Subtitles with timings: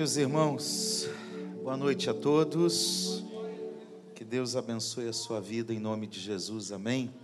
[0.00, 1.06] Meus irmãos,
[1.62, 3.22] boa noite a todos.
[4.14, 7.14] Que Deus abençoe a sua vida em nome de Jesus, amém.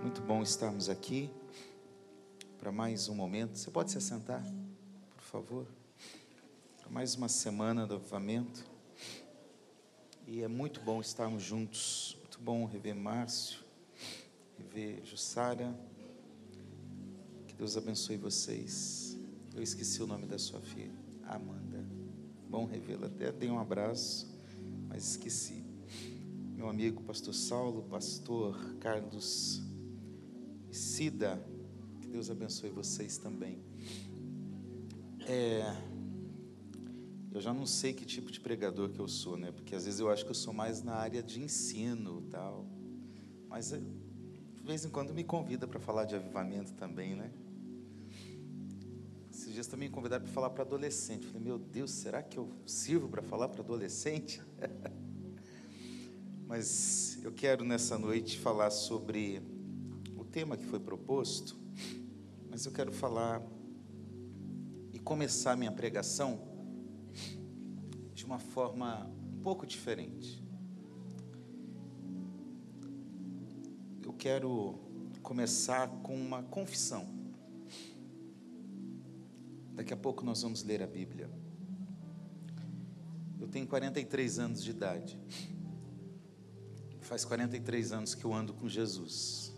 [0.00, 1.30] Muito bom estarmos aqui
[2.58, 3.58] para mais um momento.
[3.58, 4.42] Você pode se assentar,
[5.14, 5.66] por favor?
[6.80, 8.64] Para mais uma semana do avivamento.
[10.26, 12.16] E é muito bom estarmos juntos.
[12.20, 13.60] Muito bom rever Márcio,
[14.56, 15.78] rever Jussara.
[17.46, 19.18] Que Deus abençoe vocês.
[19.54, 21.07] Eu esqueci o nome da sua filha.
[21.28, 21.84] Amanda.
[22.48, 23.06] Bom revê-la.
[23.06, 24.26] Até dei um abraço,
[24.88, 25.64] mas esqueci.
[26.56, 29.62] Meu amigo pastor Saulo, pastor Carlos
[30.70, 31.40] Cida,
[32.00, 33.62] que Deus abençoe vocês também.
[35.26, 35.76] É,
[37.30, 39.52] eu já não sei que tipo de pregador que eu sou, né?
[39.52, 42.66] Porque às vezes eu acho que eu sou mais na área de ensino, tal.
[43.48, 47.30] Mas de vez em quando me convida para falar de avivamento também, né?
[49.58, 51.26] Dias também me convidaram para falar para adolescente.
[51.26, 54.40] Falei, meu Deus, será que eu sirvo para falar para adolescente?
[56.46, 59.42] Mas eu quero nessa noite falar sobre
[60.16, 61.58] o tema que foi proposto,
[62.48, 63.42] mas eu quero falar
[64.92, 66.40] e começar minha pregação
[68.14, 70.40] de uma forma um pouco diferente.
[74.04, 74.78] Eu quero
[75.20, 77.17] começar com uma confissão.
[79.78, 81.30] Daqui a pouco nós vamos ler a Bíblia.
[83.40, 85.16] Eu tenho 43 anos de idade.
[87.00, 89.54] Faz 43 anos que eu ando com Jesus.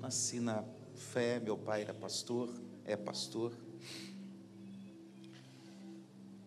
[0.00, 0.62] Nasci na
[0.94, 2.48] fé, meu pai era pastor,
[2.84, 3.52] é pastor.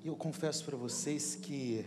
[0.02, 1.86] E eu confesso para vocês que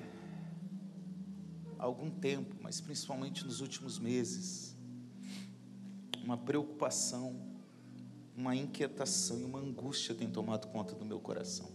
[1.79, 4.77] há algum tempo, mas principalmente nos últimos meses,
[6.23, 7.52] uma preocupação,
[8.43, 11.71] uma inquietação e uma angústia tem tomado conta do meu coração.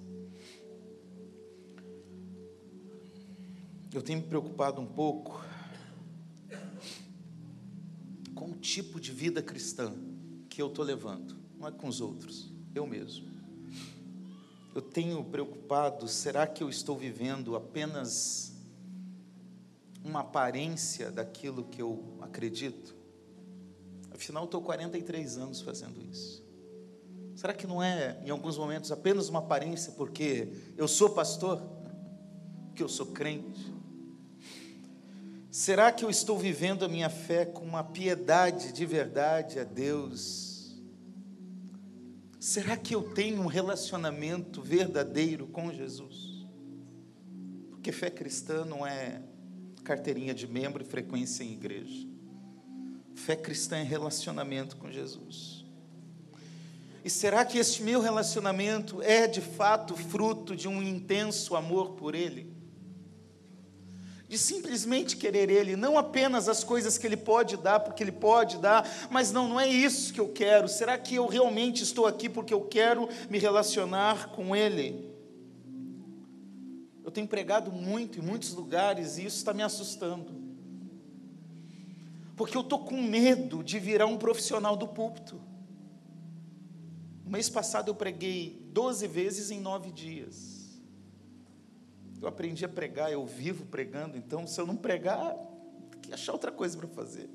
[3.93, 5.41] Eu tenho me preocupado um pouco
[8.35, 9.93] com o tipo de vida cristã
[10.49, 13.25] que eu estou levando, não é com os outros, eu mesmo.
[14.75, 18.53] Eu tenho preocupado, será que eu estou vivendo apenas
[20.03, 22.93] uma aparência daquilo que eu acredito?
[24.11, 26.46] Afinal, estou 43 anos fazendo isso.
[27.37, 31.61] Será que não é, em alguns momentos, apenas uma aparência porque eu sou pastor?
[32.65, 33.71] Porque eu sou crente?
[35.51, 40.75] Será que eu estou vivendo a minha fé com uma piedade de verdade a Deus?
[42.39, 46.43] Será que eu tenho um relacionamento verdadeiro com Jesus?
[47.69, 49.21] Porque fé cristã não é
[49.83, 52.07] carteirinha de membro e frequência em igreja.
[53.13, 55.56] Fé cristã é relacionamento com Jesus.
[57.07, 62.13] E será que este meu relacionamento é de fato fruto de um intenso amor por
[62.13, 62.53] Ele?
[64.27, 68.57] de simplesmente querer Ele, não apenas as coisas que Ele pode dar, porque Ele pode
[68.57, 70.67] dar, mas não, não é isso que eu quero.
[70.67, 75.09] Será que eu realmente estou aqui porque eu quero me relacionar com Ele?
[77.05, 80.35] Eu tenho pregado muito em muitos lugares e isso está me assustando.
[82.35, 85.46] Porque eu estou com medo de virar um profissional do púlpito.
[87.27, 90.79] No mês passado eu preguei 12 vezes em nove dias.
[92.21, 95.35] Eu aprendi a pregar, eu vivo pregando, então se eu não pregar,
[95.91, 97.29] tem que achar outra coisa para fazer.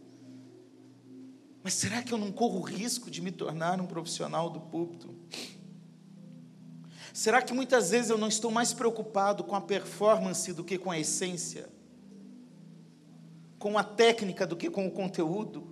[1.62, 5.14] Mas será que eu não corro o risco de me tornar um profissional do púlpito?
[7.12, 10.90] Será que muitas vezes eu não estou mais preocupado com a performance do que com
[10.90, 11.68] a essência?
[13.58, 15.70] Com a técnica do que com o conteúdo?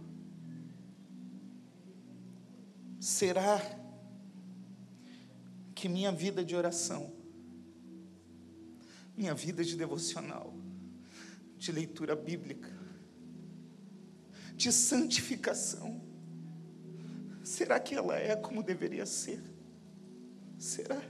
[3.01, 3.80] Será
[5.81, 7.21] que minha vida de oração
[9.21, 10.55] minha vida de devocional,
[11.59, 12.73] de leitura bíblica,
[14.57, 16.01] de santificação.
[17.45, 19.43] Será que ela é como deveria ser?
[20.59, 21.03] Será?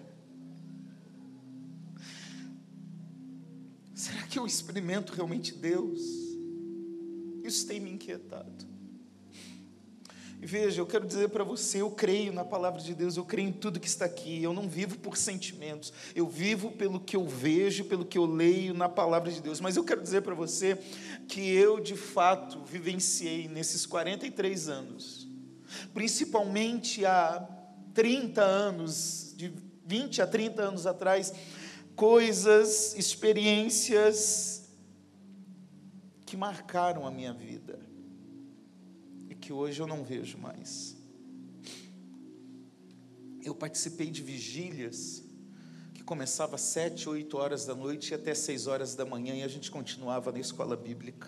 [3.94, 6.00] Será que eu experimento realmente Deus?
[7.44, 8.66] Isso tem me inquietado.
[10.42, 13.50] E veja, eu quero dizer para você, eu creio na palavra de Deus, eu creio
[13.50, 14.42] em tudo que está aqui.
[14.42, 18.72] Eu não vivo por sentimentos, eu vivo pelo que eu vejo, pelo que eu leio
[18.72, 19.60] na palavra de Deus.
[19.60, 20.78] Mas eu quero dizer para você
[21.28, 25.28] que eu, de fato, vivenciei nesses 43 anos,
[25.92, 27.46] principalmente há
[27.92, 29.52] 30 anos, de
[29.84, 31.34] 20 a 30 anos atrás,
[31.94, 34.70] coisas, experiências
[36.25, 37.89] que marcaram a minha vida
[39.50, 40.97] que hoje eu não vejo mais.
[43.43, 45.25] Eu participei de vigílias
[45.93, 49.43] que começava às sete, oito horas da noite e até seis horas da manhã e
[49.43, 51.26] a gente continuava na escola bíblica.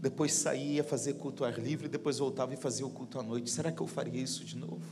[0.00, 3.50] Depois saía fazer culto ao ar livre, depois voltava e fazia o culto à noite.
[3.50, 4.82] Será que eu faria isso de novo?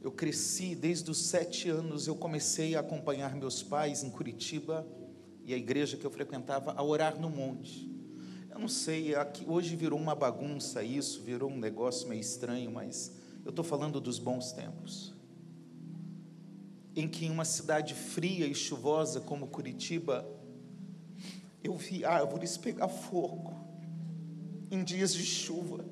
[0.00, 4.84] Eu cresci desde os sete anos, eu comecei a acompanhar meus pais em Curitiba
[5.46, 7.88] e a igreja que eu frequentava a orar no monte.
[8.50, 13.12] Eu não sei, aqui, hoje virou uma bagunça isso, virou um negócio meio estranho, mas
[13.44, 15.14] eu estou falando dos bons tempos.
[16.96, 20.26] Em que em uma cidade fria e chuvosa como Curitiba,
[21.62, 23.54] eu vi árvores pegar fogo
[24.68, 25.84] em dias de chuva.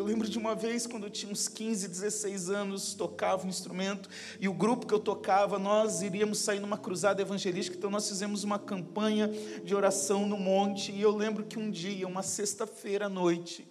[0.00, 4.08] Eu lembro de uma vez, quando eu tinha uns 15, 16 anos, tocava um instrumento,
[4.40, 8.42] e o grupo que eu tocava, nós iríamos sair numa cruzada evangelística, então nós fizemos
[8.42, 9.28] uma campanha
[9.62, 13.68] de oração no monte, e eu lembro que um dia, uma sexta-feira à noite,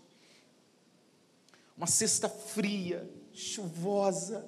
[1.75, 4.47] uma sexta fria, chuvosa,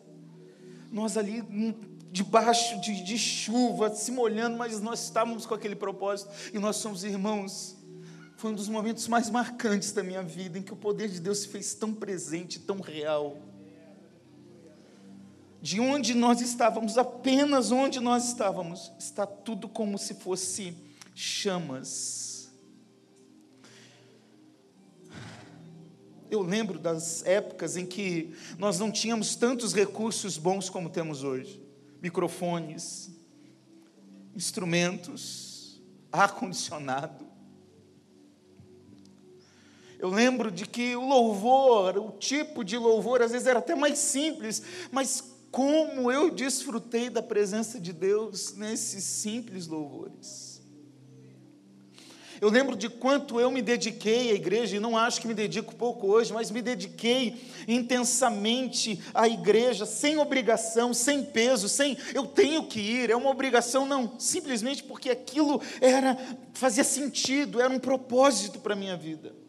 [0.92, 1.74] nós ali hum,
[2.12, 7.04] debaixo de, de chuva, se molhando, mas nós estávamos com aquele propósito, e nós somos
[7.04, 7.81] irmãos
[8.42, 11.42] foi um dos momentos mais marcantes da minha vida, em que o poder de Deus
[11.42, 13.38] se fez tão presente, tão real.
[15.62, 20.76] De onde nós estávamos, apenas onde nós estávamos, está tudo como se fosse
[21.14, 22.52] chamas.
[26.32, 31.64] Eu lembro das épocas em que nós não tínhamos tantos recursos bons como temos hoje
[32.02, 33.12] microfones,
[34.36, 35.80] instrumentos,
[36.12, 37.31] ar-condicionado.
[40.02, 44.00] Eu lembro de que o louvor, o tipo de louvor, às vezes era até mais
[44.00, 50.60] simples, mas como eu desfrutei da presença de Deus nesses simples louvores.
[52.42, 55.76] Eu lembro de quanto eu me dediquei à igreja, e não acho que me dedico
[55.76, 62.64] pouco hoje, mas me dediquei intensamente à igreja, sem obrigação, sem peso, sem eu tenho
[62.64, 66.18] que ir, é uma obrigação, não, simplesmente porque aquilo era
[66.54, 69.40] fazia sentido, era um propósito para a minha vida.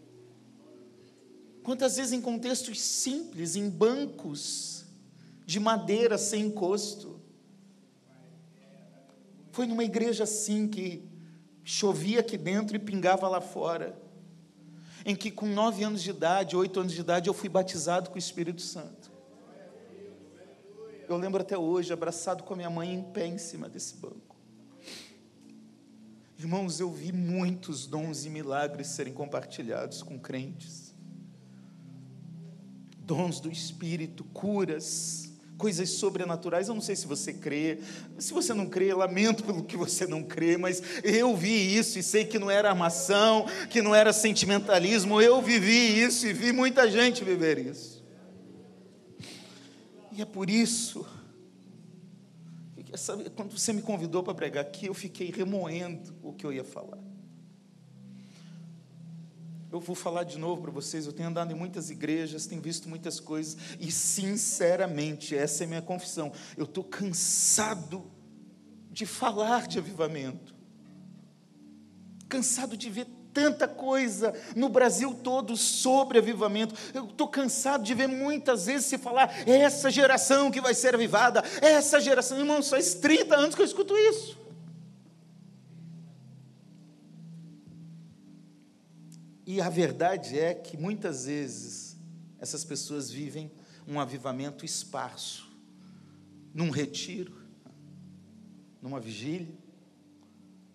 [1.62, 4.72] Quantas vezes em contextos simples, em bancos
[5.52, 7.20] de madeira sem encosto.
[9.50, 11.06] Foi numa igreja assim que
[11.62, 13.94] chovia aqui dentro e pingava lá fora.
[15.04, 18.16] Em que com nove anos de idade, oito anos de idade, eu fui batizado com
[18.16, 19.12] o Espírito Santo.
[21.06, 24.36] Eu lembro até hoje, abraçado com a minha mãe em pé em cima desse banco.
[26.38, 30.81] Irmãos, eu vi muitos dons e milagres serem compartilhados com crentes
[33.12, 36.68] dons do Espírito, curas, coisas sobrenaturais.
[36.68, 37.78] Eu não sei se você crê,
[38.18, 42.02] se você não crê, lamento pelo que você não crê, mas eu vi isso e
[42.02, 45.20] sei que não era armação, que não era sentimentalismo.
[45.20, 48.02] Eu vivi isso e vi muita gente viver isso.
[50.10, 51.06] E é por isso
[52.74, 56.64] que quando você me convidou para pregar aqui, eu fiquei remoendo o que eu ia
[56.64, 57.11] falar.
[59.72, 61.06] Eu vou falar de novo para vocês.
[61.06, 65.68] Eu tenho andado em muitas igrejas, tenho visto muitas coisas, e sinceramente, essa é a
[65.68, 66.30] minha confissão.
[66.58, 68.04] Eu estou cansado
[68.90, 70.54] de falar de avivamento,
[72.28, 76.74] cansado de ver tanta coisa no Brasil todo sobre avivamento.
[76.92, 81.42] Eu estou cansado de ver muitas vezes se falar, essa geração que vai ser avivada,
[81.62, 82.38] essa geração.
[82.38, 84.41] Irmão, faz 30 anos que eu escuto isso.
[89.46, 91.96] E a verdade é que muitas vezes
[92.38, 93.50] essas pessoas vivem
[93.86, 95.50] um avivamento esparso,
[96.54, 97.42] num retiro,
[98.80, 99.54] numa vigília,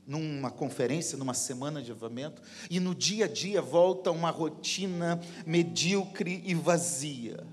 [0.05, 6.41] numa conferência, numa semana de avivamento, e no dia a dia volta uma rotina medíocre
[6.45, 7.45] e vazia.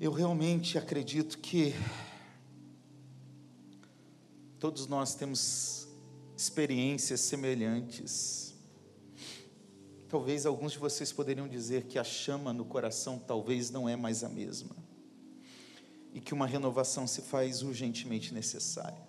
[0.00, 1.74] Eu realmente acredito que
[4.58, 5.87] todos nós temos
[6.38, 8.54] experiências semelhantes.
[10.08, 14.22] Talvez alguns de vocês poderiam dizer que a chama no coração talvez não é mais
[14.22, 14.76] a mesma
[16.14, 19.02] e que uma renovação se faz urgentemente necessária.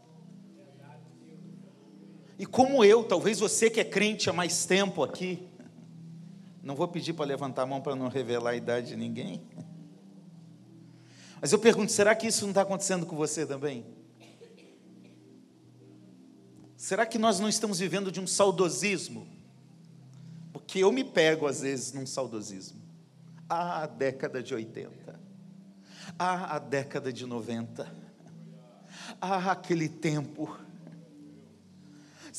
[2.38, 5.48] E como eu, talvez você que é crente há mais tempo aqui,
[6.63, 9.48] não vou pedir para levantar a mão para não revelar a idade de ninguém.
[11.39, 13.99] Mas eu pergunto: será que isso não está acontecendo com você também?
[16.79, 19.27] Será que nós não estamos vivendo de um saudosismo?
[20.53, 22.79] Porque eu me pego às vezes num saudosismo.
[23.50, 25.19] Ah, a década de 80.
[26.17, 27.86] Ah, a década de 90.
[29.19, 30.57] Ah, aquele tempo.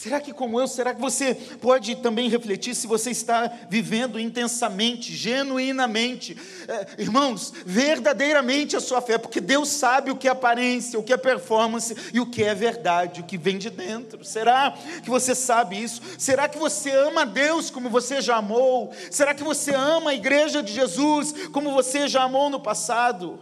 [0.01, 5.15] Será que, como eu, será que você pode também refletir se você está vivendo intensamente,
[5.15, 6.35] genuinamente,
[6.67, 11.13] é, irmãos, verdadeiramente a sua fé, porque Deus sabe o que é aparência, o que
[11.13, 14.25] é performance e o que é verdade, o que vem de dentro.
[14.25, 16.01] Será que você sabe isso?
[16.17, 18.95] Será que você ama Deus como você já amou?
[19.11, 23.39] Será que você ama a igreja de Jesus como você já amou no passado?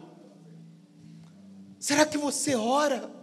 [1.78, 3.17] Será que você ora?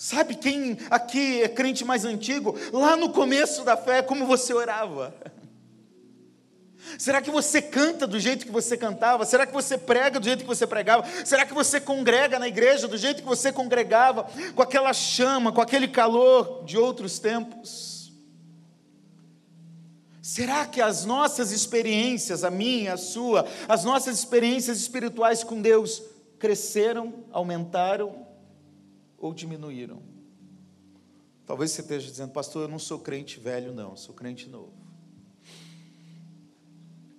[0.00, 2.58] Sabe quem aqui é crente mais antigo?
[2.72, 5.14] Lá no começo da fé, como você orava?
[6.98, 9.26] Será que você canta do jeito que você cantava?
[9.26, 11.04] Será que você prega do jeito que você pregava?
[11.22, 14.26] Será que você congrega na igreja do jeito que você congregava?
[14.54, 18.10] Com aquela chama, com aquele calor de outros tempos?
[20.22, 26.02] Será que as nossas experiências, a minha, a sua, as nossas experiências espirituais com Deus
[26.38, 28.29] cresceram, aumentaram
[29.20, 30.02] ou diminuíram?
[31.46, 34.72] Talvez você esteja dizendo, pastor, eu não sou crente velho, não, sou crente novo.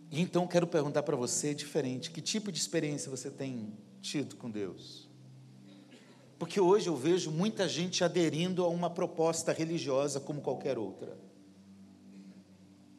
[0.09, 4.49] E então quero perguntar para você, diferente, que tipo de experiência você tem tido com
[4.49, 5.09] Deus?
[6.37, 11.30] Porque hoje eu vejo muita gente aderindo a uma proposta religiosa como qualquer outra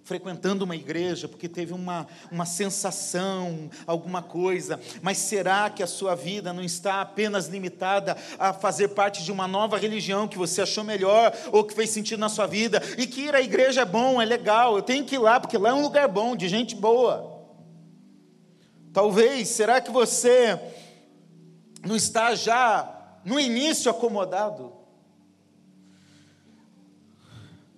[0.05, 6.15] frequentando uma igreja porque teve uma, uma sensação, alguma coisa, mas será que a sua
[6.15, 10.85] vida não está apenas limitada a fazer parte de uma nova religião que você achou
[10.85, 14.21] melhor ou que fez sentido na sua vida e que ir à igreja é bom,
[14.21, 16.75] é legal, eu tenho que ir lá porque lá é um lugar bom, de gente
[16.75, 17.31] boa.
[18.93, 20.61] Talvez, será que você
[21.87, 24.82] não está já no início acomodado?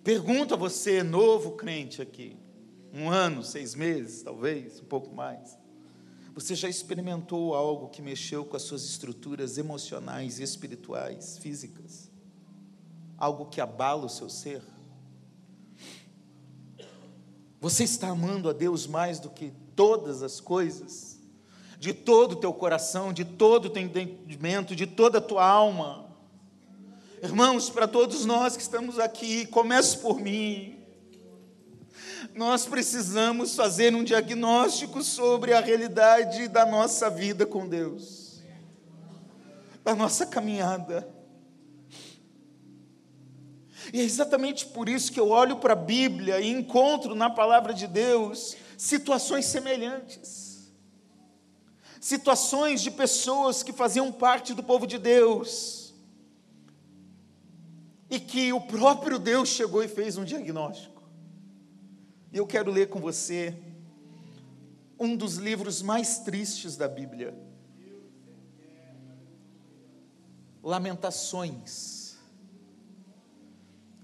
[0.05, 2.37] Pergunto a você, novo crente aqui,
[2.93, 5.57] um ano, seis meses, talvez, um pouco mais.
[6.35, 12.11] Você já experimentou algo que mexeu com as suas estruturas emocionais, espirituais, físicas?
[13.17, 14.61] Algo que abala o seu ser?
[17.59, 21.19] Você está amando a Deus mais do que todas as coisas?
[21.79, 26.04] De todo o teu coração, de todo o teu entendimento, de toda a tua alma?
[27.25, 30.77] Irmãos, para todos nós que estamos aqui, comece por mim.
[32.35, 38.43] Nós precisamos fazer um diagnóstico sobre a realidade da nossa vida com Deus,
[39.83, 41.09] da nossa caminhada.
[43.91, 47.73] E é exatamente por isso que eu olho para a Bíblia e encontro na palavra
[47.73, 50.71] de Deus situações semelhantes.
[51.99, 55.84] Situações de pessoas que faziam parte do povo de Deus
[58.15, 61.03] e que o próprio Deus chegou e fez um diagnóstico.
[62.33, 63.57] E eu quero ler com você
[64.97, 67.37] um dos livros mais tristes da Bíblia.
[70.63, 72.17] Lamentações.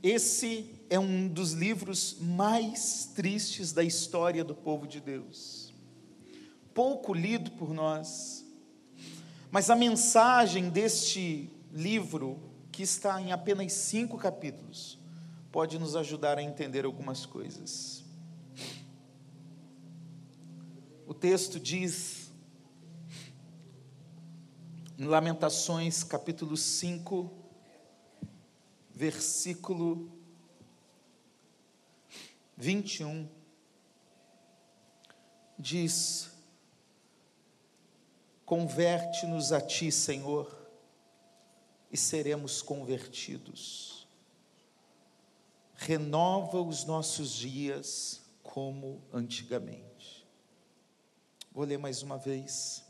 [0.03, 5.73] Esse é um dos livros mais tristes da história do povo de Deus.
[6.75, 8.45] Pouco lido por nós,
[9.53, 12.50] mas a mensagem deste livro
[12.81, 14.99] que está em apenas cinco capítulos,
[15.53, 18.03] pode nos ajudar a entender algumas coisas.
[21.07, 22.33] O texto diz,
[24.99, 27.31] em Lamentações, capítulo 5,
[28.95, 30.11] versículo
[32.57, 33.29] 21,
[35.59, 36.31] diz:
[38.47, 40.60] Converte-nos a ti, Senhor
[41.91, 44.07] e seremos convertidos.
[45.75, 50.27] Renova os nossos dias como antigamente.
[51.53, 52.85] Vou ler mais uma vez.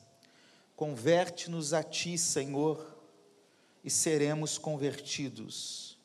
[0.76, 2.98] Converte-nos a ti, Senhor,
[3.82, 5.98] e seremos convertidos.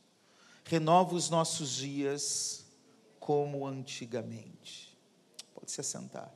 [0.64, 2.66] Renova os nossos dias
[3.20, 4.98] como antigamente.
[5.54, 6.34] Pode se assentar.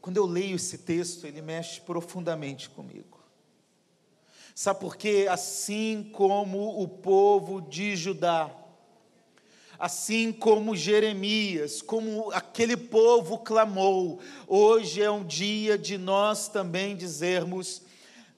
[0.00, 3.13] Quando eu leio esse texto, ele mexe profundamente comigo.
[4.54, 5.26] Sabe por quê?
[5.28, 8.48] Assim como o povo de Judá,
[9.76, 17.82] assim como Jeremias, como aquele povo clamou, hoje é um dia de nós também dizermos: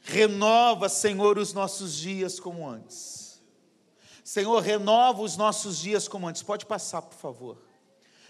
[0.00, 3.42] renova, Senhor, os nossos dias como antes.
[4.24, 6.42] Senhor, renova os nossos dias como antes.
[6.42, 7.58] Pode passar, por favor.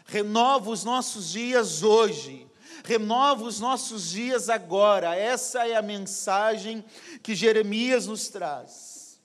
[0.06, 2.48] Renova os nossos dias hoje
[2.84, 5.14] renova os nossos dias agora.
[5.14, 6.84] Essa é a mensagem
[7.22, 9.20] que Jeremias nos traz.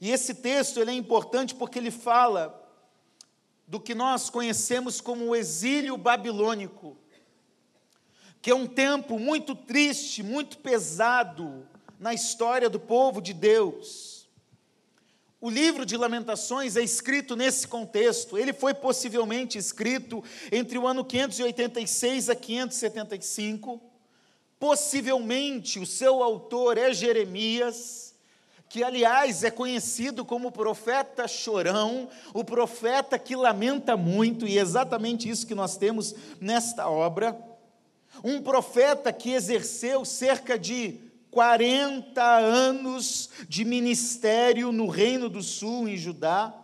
[0.00, 2.62] E esse texto ele é importante porque ele fala
[3.66, 6.96] do que nós conhecemos como o exílio babilônico,
[8.40, 11.66] que é um tempo muito triste, muito pesado
[11.98, 14.15] na história do povo de Deus.
[15.38, 18.38] O livro de Lamentações é escrito nesse contexto.
[18.38, 23.80] Ele foi possivelmente escrito entre o ano 586 a 575.
[24.58, 28.14] Possivelmente o seu autor é Jeremias,
[28.70, 35.28] que aliás é conhecido como profeta chorão, o profeta que lamenta muito, e é exatamente
[35.28, 37.38] isso que nós temos nesta obra.
[38.24, 41.05] Um profeta que exerceu cerca de
[41.36, 46.54] 40 anos de ministério no Reino do Sul, em Judá,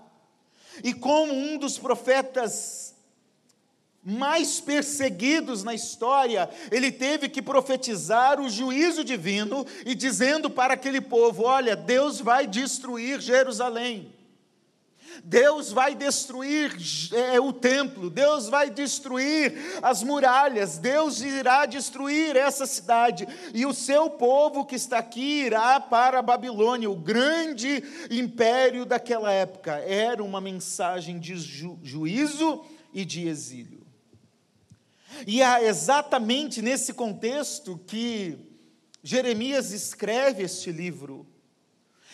[0.82, 2.94] e como um dos profetas
[4.02, 11.02] mais perseguidos na história, ele teve que profetizar o juízo divino e dizendo para aquele
[11.02, 14.10] povo: Olha, Deus vai destruir Jerusalém.
[15.24, 16.76] Deus vai destruir
[17.12, 23.74] é, o templo, Deus vai destruir as muralhas, Deus irá destruir essa cidade, e o
[23.74, 29.72] seu povo que está aqui irá para a Babilônia, o grande império daquela época.
[29.86, 33.82] Era uma mensagem de ju juízo e de exílio.
[35.26, 38.38] E é exatamente nesse contexto que
[39.02, 41.26] Jeremias escreve este livro.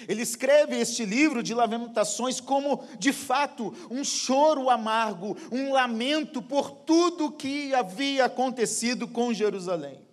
[0.07, 6.71] Ele escreve este livro de lamentações como, de fato, um choro amargo, um lamento por
[6.71, 10.07] tudo que havia acontecido com Jerusalém.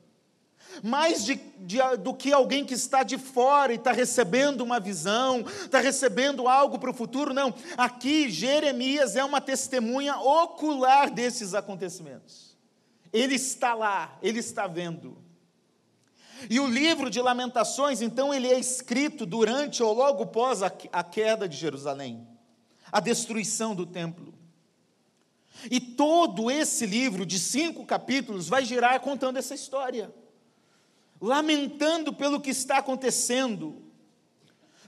[0.84, 5.42] Mais de, de, do que alguém que está de fora e está recebendo uma visão,
[5.42, 7.54] está recebendo algo para o futuro, não.
[7.78, 12.58] Aqui, Jeremias é uma testemunha ocular desses acontecimentos.
[13.14, 15.25] Ele está lá, ele está vendo.
[16.50, 21.48] E o livro de Lamentações, então, ele é escrito durante ou logo após a, queda
[21.48, 22.28] de Jerusalém,
[22.92, 24.34] a destruição do templo.
[25.72, 30.14] E todo esse livro de cinco capítulos vai girar contando essa história,
[31.20, 33.82] lamentando pelo que está acontecendo,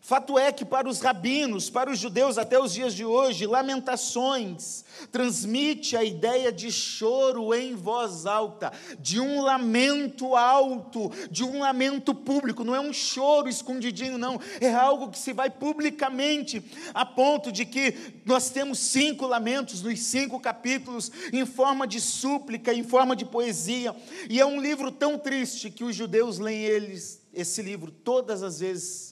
[0.08, 4.86] Fato é que para os rabinos, para os judeus até os dias de hoje, Lamentações
[5.12, 12.16] transmite a ideia de choro em voz alta, de um lamento alto, de um lamento
[12.16, 17.52] público, não é um choro escondidinho, não, é algo que se vai publicamente, a ponto
[17.52, 17.94] de que
[18.26, 23.94] nós temos cinco lamentos nos cinco capítulos, em forma de súplica, em forma de poesia,
[24.30, 28.62] e é um livro tão triste que os judeus leem eles, esse livro todas as
[28.62, 29.07] vezes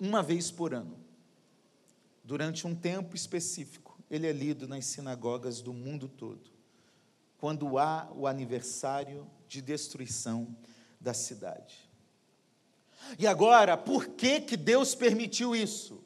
[0.00, 0.98] uma vez por ano.
[2.24, 6.50] Durante um tempo específico, ele é lido nas sinagogas do mundo todo,
[7.38, 10.56] quando há o aniversário de destruição
[11.00, 11.88] da cidade.
[13.18, 16.02] E agora, por que, que Deus permitiu isso?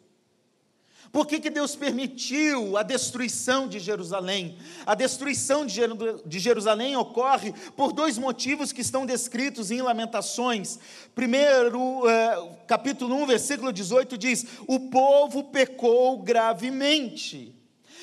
[1.14, 4.58] Por que, que Deus permitiu a destruição de Jerusalém?
[4.84, 10.76] A destruição de Jerusalém ocorre por dois motivos que estão descritos em Lamentações.
[11.14, 17.54] Primeiro, é, capítulo 1, versículo 18 diz: O povo pecou gravemente.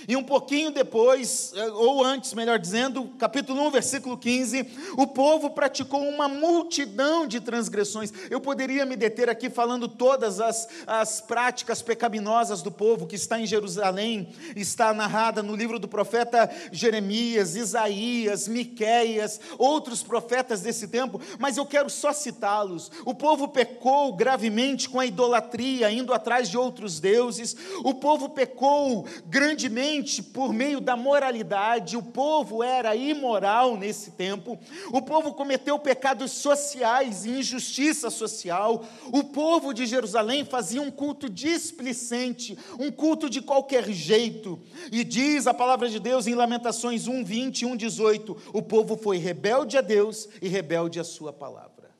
[0.07, 4.65] E um pouquinho depois, eh, ou antes, melhor dizendo, capítulo 1, versículo 15,
[4.97, 8.11] o povo praticou uma multidão de transgressões.
[8.29, 13.39] Eu poderia me deter aqui falando todas as, as práticas pecaminosas do povo que está
[13.39, 21.21] em Jerusalém, está narrada no livro do profeta Jeremias, Isaías, Miqueias, outros profetas desse tempo,
[21.37, 22.91] mas eu quero só citá-los.
[23.05, 27.55] O povo pecou gravemente com a idolatria, indo atrás de outros deuses.
[27.83, 29.90] O povo pecou grandemente
[30.33, 34.57] por meio da moralidade, o povo era imoral nesse tempo,
[34.91, 41.27] o povo cometeu pecados sociais e injustiça social, o povo de Jerusalém fazia um culto
[41.27, 44.59] displicente, um culto de qualquer jeito,
[44.91, 48.95] e diz a palavra de Deus em Lamentações 1, 20 e 1, 18: o povo
[48.95, 51.91] foi rebelde a Deus e rebelde à Sua palavra.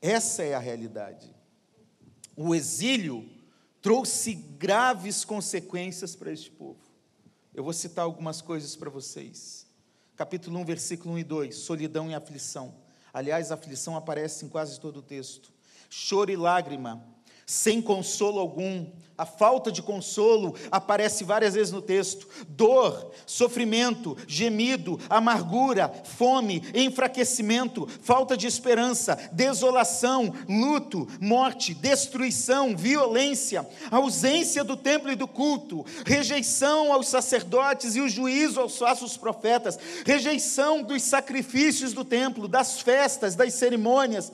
[0.00, 1.30] Essa é a realidade.
[2.34, 3.28] O exílio
[3.80, 6.80] trouxe graves consequências para este povo.
[7.54, 9.66] Eu vou citar algumas coisas para vocês.
[10.16, 12.74] Capítulo 1, versículo 1 e 2: solidão e aflição.
[13.12, 15.52] Aliás, a aflição aparece em quase todo o texto.
[15.88, 17.04] Choro e lágrima,
[17.50, 18.86] sem consolo algum,
[19.20, 22.26] a falta de consolo aparece várias vezes no texto.
[22.48, 34.64] Dor, sofrimento, gemido, amargura, fome, enfraquecimento, falta de esperança, desolação, luto, morte, destruição, violência, ausência
[34.64, 40.82] do templo e do culto, rejeição aos sacerdotes e o juízo aos falsos profetas, rejeição
[40.82, 44.32] dos sacrifícios do templo, das festas, das cerimônias,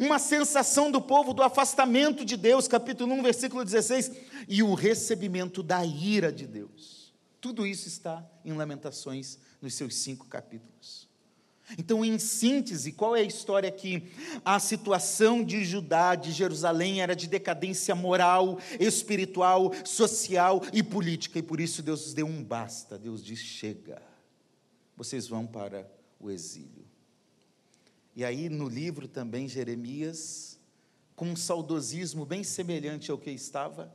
[0.00, 4.12] uma sensação do povo do afastamento de Deus, capítulo 1, versículo 16
[4.48, 7.12] e o recebimento da ira de Deus.
[7.40, 11.08] Tudo isso está em Lamentações, nos seus cinco capítulos.
[11.76, 14.02] Então, em síntese, qual é a história aqui?
[14.42, 21.42] A situação de Judá, de Jerusalém, era de decadência moral, espiritual, social e política, e
[21.42, 22.98] por isso Deus deu um basta.
[22.98, 24.00] Deus diz: chega,
[24.96, 26.87] vocês vão para o exílio.
[28.18, 30.58] E aí, no livro também, Jeremias,
[31.14, 33.94] com um saudosismo bem semelhante ao que estava,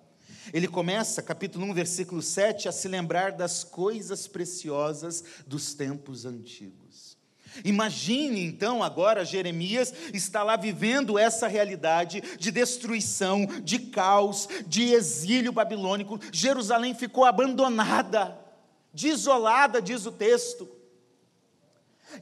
[0.54, 7.18] ele começa, capítulo 1, versículo 7, a se lembrar das coisas preciosas dos tempos antigos.
[7.66, 15.52] Imagine então agora Jeremias está lá vivendo essa realidade de destruição, de caos, de exílio
[15.52, 16.18] babilônico.
[16.32, 18.40] Jerusalém ficou abandonada,
[18.94, 20.83] desolada, diz o texto.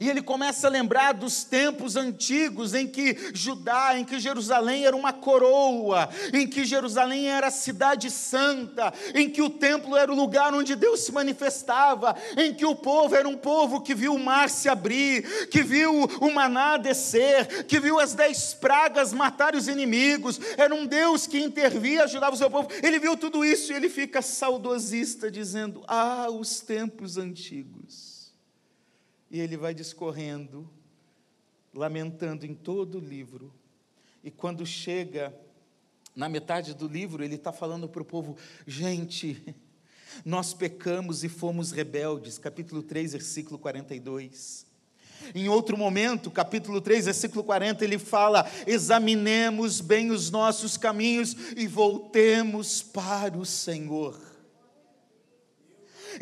[0.00, 4.96] E ele começa a lembrar dos tempos antigos em que Judá, em que Jerusalém era
[4.96, 10.16] uma coroa, em que Jerusalém era a cidade santa, em que o templo era o
[10.16, 14.18] lugar onde Deus se manifestava, em que o povo era um povo que viu o
[14.18, 19.68] mar se abrir, que viu o maná descer, que viu as dez pragas matar os
[19.68, 22.68] inimigos, era um Deus que intervia, ajudava o seu povo.
[22.82, 28.11] Ele viu tudo isso e ele fica saudosista, dizendo: Ah, os tempos antigos
[29.32, 30.68] e ele vai discorrendo,
[31.72, 33.50] lamentando em todo o livro.
[34.22, 35.34] E quando chega
[36.14, 39.42] na metade do livro, ele está falando para o povo: gente,
[40.22, 42.36] nós pecamos e fomos rebeldes.
[42.36, 44.66] Capítulo 3, versículo 42.
[45.34, 51.66] Em outro momento, capítulo 3, versículo 40, ele fala: examinemos bem os nossos caminhos e
[51.66, 54.31] voltemos para o Senhor.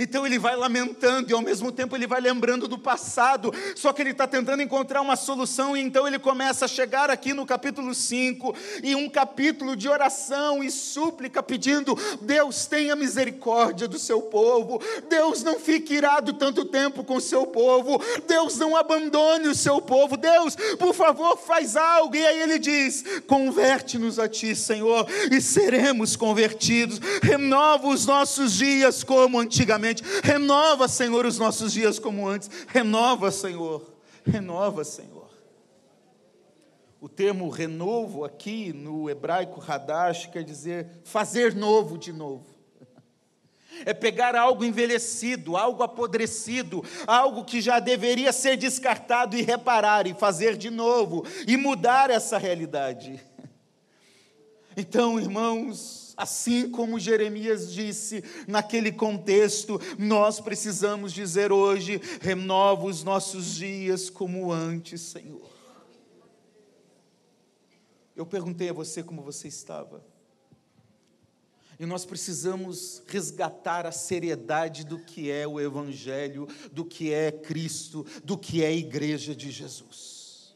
[0.01, 4.01] Então ele vai lamentando e ao mesmo tempo ele vai lembrando do passado, só que
[4.01, 7.95] ele está tentando encontrar uma solução, e então ele começa a chegar aqui no capítulo
[7.95, 14.81] 5, e um capítulo de oração e súplica, pedindo: Deus tenha misericórdia do seu povo,
[15.09, 19.81] Deus não fique irado tanto tempo com o seu povo, Deus não abandone o seu
[19.81, 22.17] povo, Deus, por favor, faz algo.
[22.17, 29.05] E aí ele diz: Converte-nos a ti, Senhor, e seremos convertidos, renova os nossos dias
[29.05, 29.90] como antigamente
[30.23, 32.51] Renova, Senhor, os nossos dias como antes.
[32.69, 33.93] Renova, Senhor.
[34.25, 35.31] Renova, Senhor.
[37.01, 42.45] O termo renovo aqui no hebraico hadash quer dizer fazer novo de novo.
[43.87, 50.13] É pegar algo envelhecido, algo apodrecido, algo que já deveria ser descartado e reparar e
[50.13, 53.19] fazer de novo e mudar essa realidade.
[54.77, 63.55] Então, irmãos, Assim como Jeremias disse naquele contexto, nós precisamos dizer hoje: renova os nossos
[63.55, 65.49] dias como antes, Senhor.
[68.15, 70.05] Eu perguntei a você como você estava.
[71.79, 78.05] E nós precisamos resgatar a seriedade do que é o Evangelho, do que é Cristo,
[78.23, 80.55] do que é a Igreja de Jesus.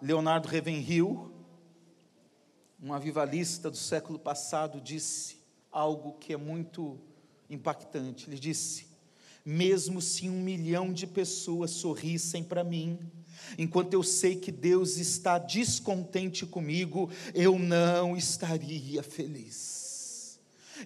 [0.00, 1.33] Leonardo Ravenhill,
[2.84, 5.38] um avivalista do século passado disse
[5.72, 7.00] algo que é muito
[7.48, 8.28] impactante.
[8.28, 8.86] Ele disse:
[9.42, 12.98] Mesmo se um milhão de pessoas sorrissem para mim,
[13.56, 19.73] enquanto eu sei que Deus está descontente comigo, eu não estaria feliz.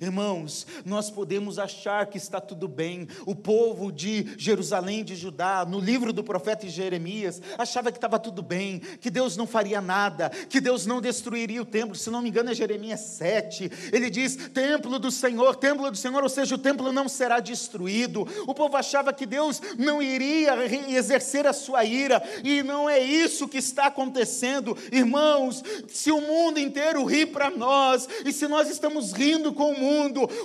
[0.01, 3.09] Irmãos, nós podemos achar que está tudo bem.
[3.27, 8.43] O povo de Jerusalém, de Judá, no livro do profeta Jeremias, achava que estava tudo
[8.43, 11.97] bem, que Deus não faria nada, que Deus não destruiria o templo.
[11.97, 13.71] Se não me engano, é Jeremias 7.
[13.93, 18.27] Ele diz: Templo do Senhor, templo do Senhor, ou seja, o templo não será destruído.
[18.47, 20.55] O povo achava que Deus não iria
[20.89, 24.77] exercer a sua ira, e não é isso que está acontecendo.
[24.93, 29.79] Irmãos, se o mundo inteiro ri para nós, e se nós estamos rindo com o
[29.79, 29.88] mundo,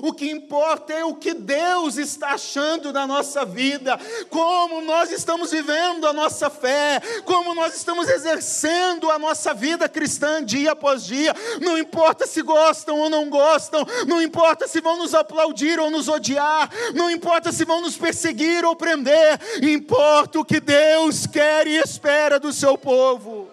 [0.01, 5.51] o que importa é o que Deus está achando da nossa vida, como nós estamos
[5.51, 11.33] vivendo a nossa fé, como nós estamos exercendo a nossa vida cristã dia após dia.
[11.61, 16.07] Não importa se gostam ou não gostam, não importa se vão nos aplaudir ou nos
[16.07, 21.77] odiar, não importa se vão nos perseguir ou prender, importa o que Deus quer e
[21.77, 23.52] espera do seu povo.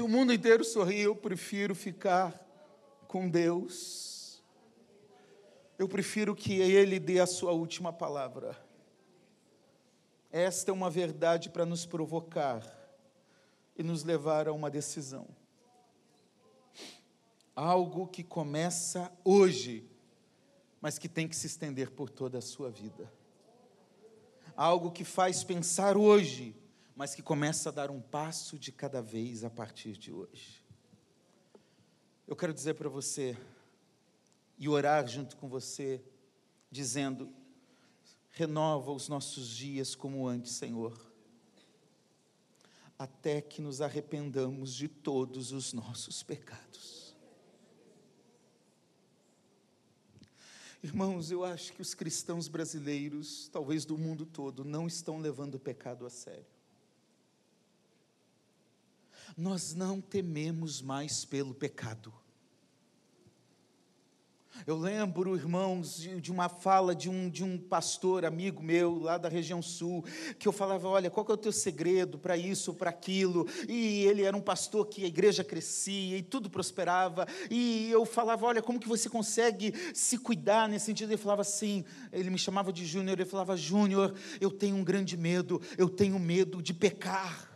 [0.00, 2.32] Se o mundo inteiro sorri, eu prefiro ficar
[3.06, 4.42] com Deus.
[5.78, 8.58] Eu prefiro que Ele dê a sua última palavra.
[10.32, 12.62] Esta é uma verdade para nos provocar
[13.76, 15.28] e nos levar a uma decisão.
[17.54, 19.86] Algo que começa hoje,
[20.80, 23.12] mas que tem que se estender por toda a sua vida.
[24.56, 26.56] Algo que faz pensar hoje,
[27.00, 30.62] mas que começa a dar um passo de cada vez a partir de hoje.
[32.28, 33.34] Eu quero dizer para você
[34.58, 36.04] e orar junto com você,
[36.70, 37.32] dizendo:
[38.32, 41.10] renova os nossos dias como antes, Senhor,
[42.98, 47.16] até que nos arrependamos de todos os nossos pecados.
[50.82, 55.58] Irmãos, eu acho que os cristãos brasileiros, talvez do mundo todo, não estão levando o
[55.58, 56.59] pecado a sério.
[59.36, 62.12] Nós não tememos mais pelo pecado.
[64.66, 69.28] Eu lembro, irmãos, de, uma fala de um, de um pastor amigo meu lá da
[69.28, 70.04] região sul,
[70.38, 73.46] que eu falava: Olha, qual que é o teu segredo para isso, para aquilo?
[73.68, 77.26] E ele era um pastor que a igreja crescia e tudo prosperava.
[77.50, 81.10] E eu falava: Olha, como que você consegue se cuidar nesse sentido?
[81.10, 83.18] Ele falava assim: Ele me chamava de Júnior.
[83.18, 87.49] Ele falava: Júnior, eu tenho um grande medo, eu tenho medo de pecar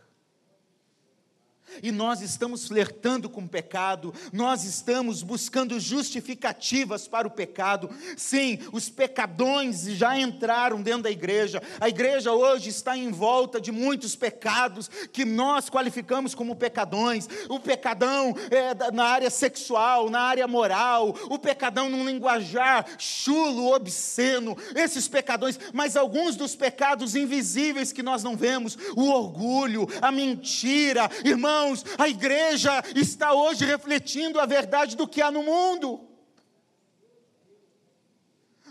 [1.82, 7.90] e nós estamos flertando com o pecado, nós estamos buscando justificativas para o pecado.
[8.16, 13.72] Sim, os pecadões já entraram dentro da igreja, a igreja hoje está em volta de
[13.72, 17.28] muitos pecados que nós qualificamos como pecadões.
[17.48, 24.56] O pecadão é na área sexual, na área moral, o pecadão num linguajar chulo, obsceno,
[24.74, 31.10] esses pecadões, mas alguns dos pecados invisíveis que nós não vemos, o orgulho, a mentira,
[31.24, 36.08] irmão irmãos, a igreja está hoje refletindo a verdade do que há no mundo.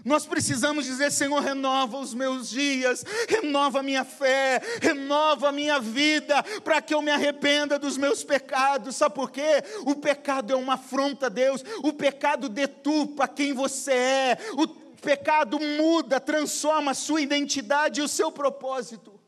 [0.06, 5.80] Nós precisamos dizer, Senhor, renova os meus dias, renova a minha fé, renova a minha
[5.80, 8.98] vida, para que eu me arrependa dos meus pecados.
[8.98, 9.64] Sabe por quê?
[9.86, 15.58] O pecado é uma afronta a Deus, o pecado deturpa quem você é, o pecado
[15.58, 19.23] muda, transforma a sua identidade e o seu propósito.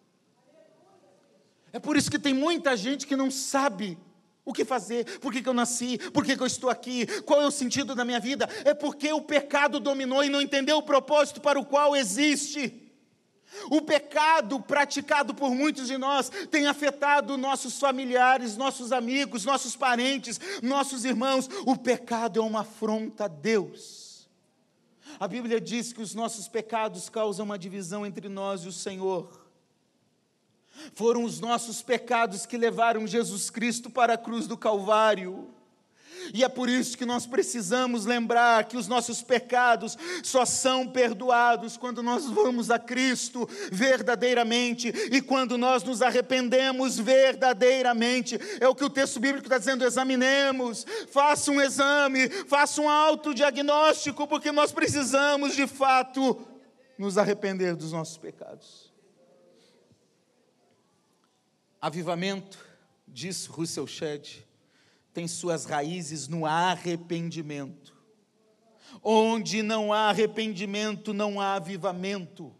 [1.75, 3.97] É por isso que tem muita gente que não sabe
[4.45, 7.41] o que fazer, por que, que eu nasci, por que, que eu estou aqui, qual
[7.41, 8.47] é o sentido da minha vida.
[8.63, 12.81] É porque o pecado dominou e não entendeu o propósito para o qual existe.
[13.69, 20.39] O pecado praticado por muitos de nós tem afetado nossos familiares, nossos amigos, nossos parentes,
[20.63, 21.49] nossos irmãos.
[21.65, 24.29] O pecado é uma afronta a Deus.
[25.19, 29.44] A Bíblia diz que os nossos pecados causam uma divisão entre nós e o Senhor.
[30.93, 35.55] Foram os nossos pecados que levaram Jesus Cristo para a cruz do Calvário.
[36.33, 41.77] E é por isso que nós precisamos lembrar que os nossos pecados só são perdoados
[41.77, 48.39] quando nós vamos a Cristo verdadeiramente e quando nós nos arrependemos verdadeiramente.
[48.59, 54.27] É o que o texto bíblico está dizendo: examinemos, faça um exame, faça um autodiagnóstico,
[54.27, 56.37] porque nós precisamos de fato
[56.97, 58.84] nos arrepender dos nossos pecados.
[61.85, 62.57] Avivamento,
[63.07, 64.43] diz Russell Shedd,
[65.13, 67.95] tem suas raízes no arrependimento.
[69.03, 72.51] Onde não há arrependimento, não há avivamento.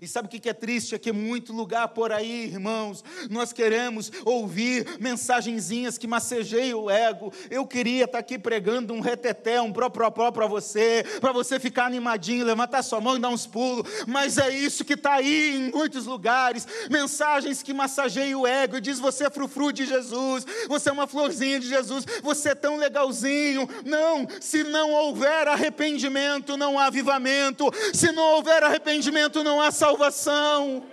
[0.00, 0.94] E sabe o que é triste?
[0.94, 7.32] É que muito lugar por aí, irmãos, nós queremos ouvir mensagenzinhas que massageiam o ego.
[7.50, 12.44] Eu queria estar aqui pregando um reteté, um próprio para você, para você ficar animadinho,
[12.44, 13.86] levantar sua mão e dar uns pulos.
[14.06, 16.66] Mas é isso que está aí em muitos lugares.
[16.90, 21.06] Mensagens que massageiam o ego e diz: você é frufru de Jesus, você é uma
[21.06, 23.68] florzinha de Jesus, você é tão legalzinho.
[23.84, 27.70] Não, se não houver arrependimento, não há avivamento.
[27.94, 30.84] Se não houver arrependimento, não há salvação salvação.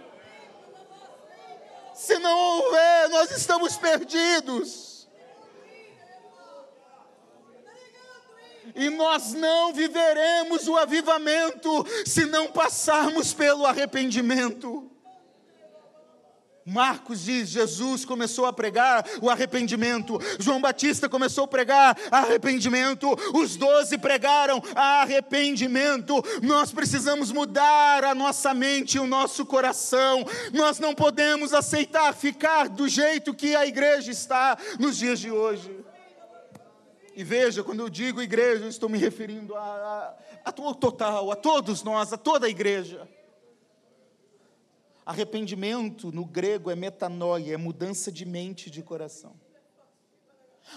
[1.95, 5.07] Se não houver, nós estamos perdidos.
[8.75, 14.89] E nós não viveremos o avivamento se não passarmos pelo arrependimento.
[16.65, 23.55] Marcos diz: Jesus começou a pregar o arrependimento, João Batista começou a pregar arrependimento, os
[23.55, 26.23] doze pregaram arrependimento.
[26.41, 32.69] Nós precisamos mudar a nossa mente e o nosso coração, nós não podemos aceitar ficar
[32.69, 35.83] do jeito que a igreja está nos dias de hoje.
[37.15, 40.15] E veja, quando eu digo igreja, eu estou me referindo a,
[40.79, 43.07] total, a todos nós, a toda a igreja.
[45.05, 49.35] Arrependimento no grego é metanoia, é mudança de mente e de coração.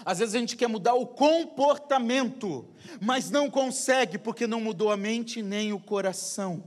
[0.03, 2.67] Às vezes a gente quer mudar o comportamento,
[3.01, 6.63] mas não consegue porque não mudou a mente nem o coração.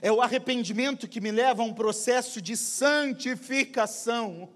[0.00, 4.48] É o arrependimento que me leva a um processo de santificação.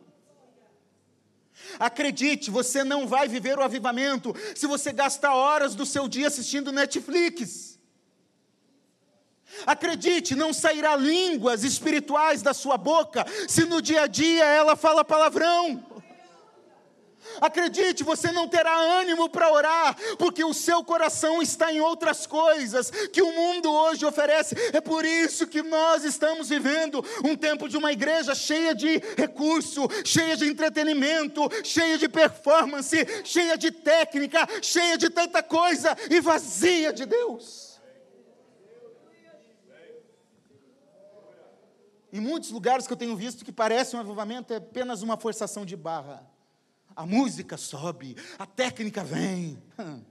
[1.79, 6.71] Acredite, você não vai viver o avivamento se você gastar horas do seu dia assistindo
[6.71, 7.76] Netflix.
[9.65, 15.05] Acredite, não sairá línguas espirituais da sua boca se no dia a dia ela fala
[15.05, 15.97] palavrão.
[17.41, 22.91] Acredite, você não terá ânimo para orar, porque o seu coração está em outras coisas
[23.13, 24.55] que o mundo hoje oferece.
[24.73, 29.89] É por isso que nós estamos vivendo um tempo de uma igreja cheia de recurso,
[30.05, 36.93] cheia de entretenimento, cheia de performance, cheia de técnica, cheia de tanta coisa e vazia
[36.93, 37.66] de Deus.
[42.17, 45.67] Em muitos lugares que eu tenho visto que parece um avivamento é apenas uma forçação
[45.67, 46.27] de barra
[46.97, 49.63] a música sobe, a técnica vem.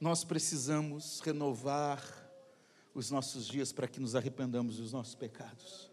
[0.00, 2.02] Nós precisamos renovar
[2.92, 5.88] os nossos dias para que nos arrependamos dos nossos pecados.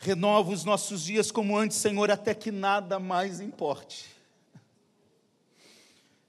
[0.00, 4.14] Renova os nossos dias como antes, Senhor, até que nada mais importe.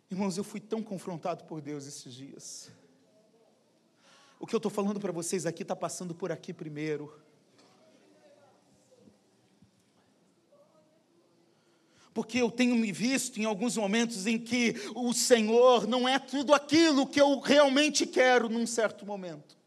[0.10, 2.72] Irmãos, eu fui tão confrontado por Deus esses dias.
[4.40, 7.14] O que eu estou falando para vocês aqui está passando por aqui primeiro.
[12.20, 16.54] porque eu tenho me visto em alguns momentos em que o Senhor não é tudo
[16.54, 19.58] aquilo que eu realmente quero num certo momento.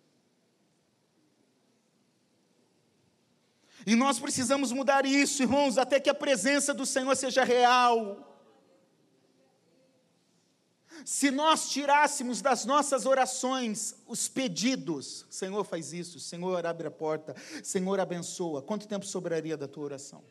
[3.86, 8.31] E nós precisamos mudar isso, irmãos, até que a presença do Senhor seja real.
[11.04, 17.34] Se nós tirássemos das nossas orações os pedidos, Senhor faz isso, Senhor abre a porta,
[17.62, 20.22] Senhor abençoa, quanto tempo sobraria da tua oração?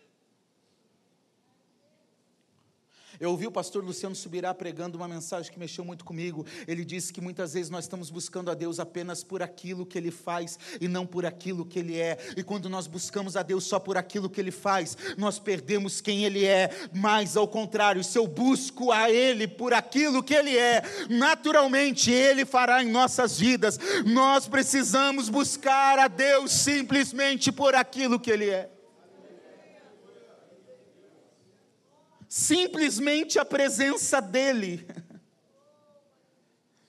[3.21, 6.43] Eu ouvi o pastor Luciano Subirá pregando uma mensagem que mexeu muito comigo.
[6.67, 10.09] Ele disse que muitas vezes nós estamos buscando a Deus apenas por aquilo que Ele
[10.09, 12.17] faz e não por aquilo que Ele é.
[12.35, 16.25] E quando nós buscamos a Deus só por aquilo que Ele faz, nós perdemos quem
[16.25, 16.71] Ele é.
[16.95, 22.43] Mas ao contrário, se eu busco a Ele por aquilo que Ele é, naturalmente Ele
[22.43, 23.77] fará em nossas vidas.
[24.03, 28.80] Nós precisamos buscar a Deus simplesmente por aquilo que Ele é.
[32.31, 34.87] Simplesmente a presença dEle,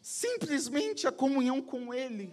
[0.00, 2.32] simplesmente a comunhão com Ele.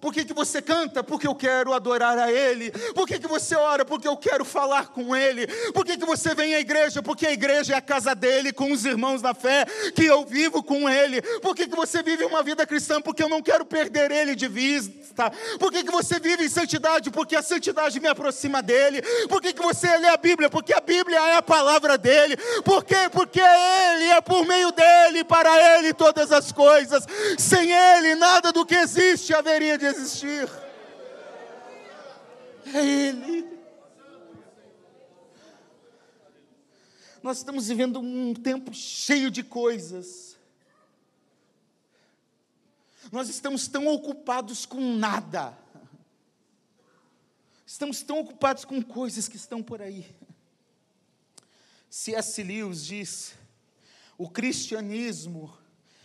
[0.00, 1.02] Por que, que você canta?
[1.02, 2.70] Porque eu quero adorar a Ele.
[2.94, 3.84] Por que, que você ora?
[3.84, 5.46] Porque eu quero falar com Ele.
[5.72, 7.02] Por que, que você vem à igreja?
[7.02, 10.62] Porque a igreja é a casa dele, com os irmãos da fé, que eu vivo
[10.62, 11.22] com Ele.
[11.40, 13.00] Por que, que você vive uma vida cristã?
[13.00, 15.30] Porque eu não quero perder Ele de vista.
[15.58, 17.10] Por que, que você vive em santidade?
[17.10, 19.02] Porque a santidade me aproxima dEle.
[19.28, 20.50] Por que, que você lê a Bíblia?
[20.50, 22.36] Porque a Bíblia é a palavra dEle.
[22.64, 23.08] Por quê?
[23.12, 27.06] Porque Ele é por meio dEle, para Ele todas as coisas.
[27.38, 30.48] Sem Ele, nada do que existe haveria de existir.
[32.66, 33.54] É Ele.
[37.22, 40.36] Nós estamos vivendo um tempo cheio de coisas.
[43.10, 45.56] Nós estamos tão ocupados com nada.
[47.66, 50.14] Estamos tão ocupados com coisas que estão por aí.
[51.88, 52.42] C.S.
[52.42, 53.34] Lewis diz:
[54.18, 55.56] o cristianismo,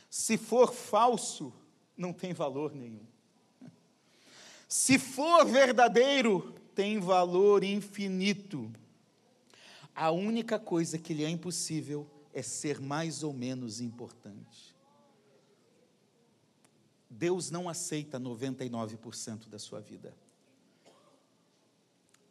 [0.09, 1.53] se for falso,
[1.97, 3.05] não tem valor nenhum.
[4.69, 8.71] Se for verdadeiro, tem valor infinito.
[9.95, 14.75] A única coisa que lhe é impossível é ser mais ou menos importante.
[17.09, 20.15] Deus não aceita 99% da sua vida.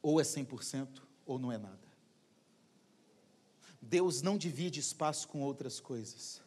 [0.00, 1.88] Ou é 100% ou não é nada.
[3.82, 6.40] Deus não divide espaço com outras coisas.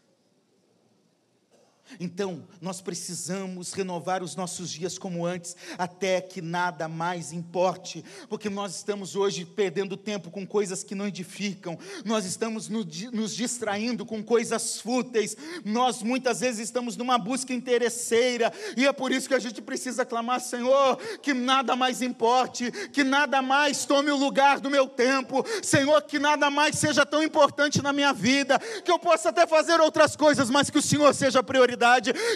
[2.00, 8.50] Então, nós precisamos renovar os nossos dias como antes, até que nada mais importe, porque
[8.50, 14.24] nós estamos hoje perdendo tempo com coisas que não edificam, nós estamos nos distraindo com
[14.24, 19.40] coisas fúteis, nós muitas vezes estamos numa busca interesseira, e é por isso que a
[19.40, 24.70] gente precisa clamar: Senhor, que nada mais importe, que nada mais tome o lugar do
[24.70, 29.30] meu tempo, Senhor, que nada mais seja tão importante na minha vida, que eu possa
[29.30, 31.81] até fazer outras coisas, mas que o Senhor seja prioridade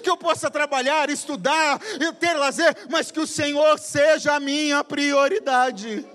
[0.04, 4.84] que eu possa trabalhar, estudar e ter lazer, mas que o Senhor seja a minha
[4.84, 6.06] prioridade.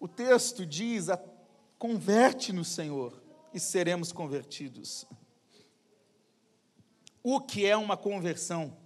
[0.00, 1.06] O texto diz:
[1.78, 5.06] converte no Senhor e seremos convertidos.
[7.22, 8.76] O que é uma conversão?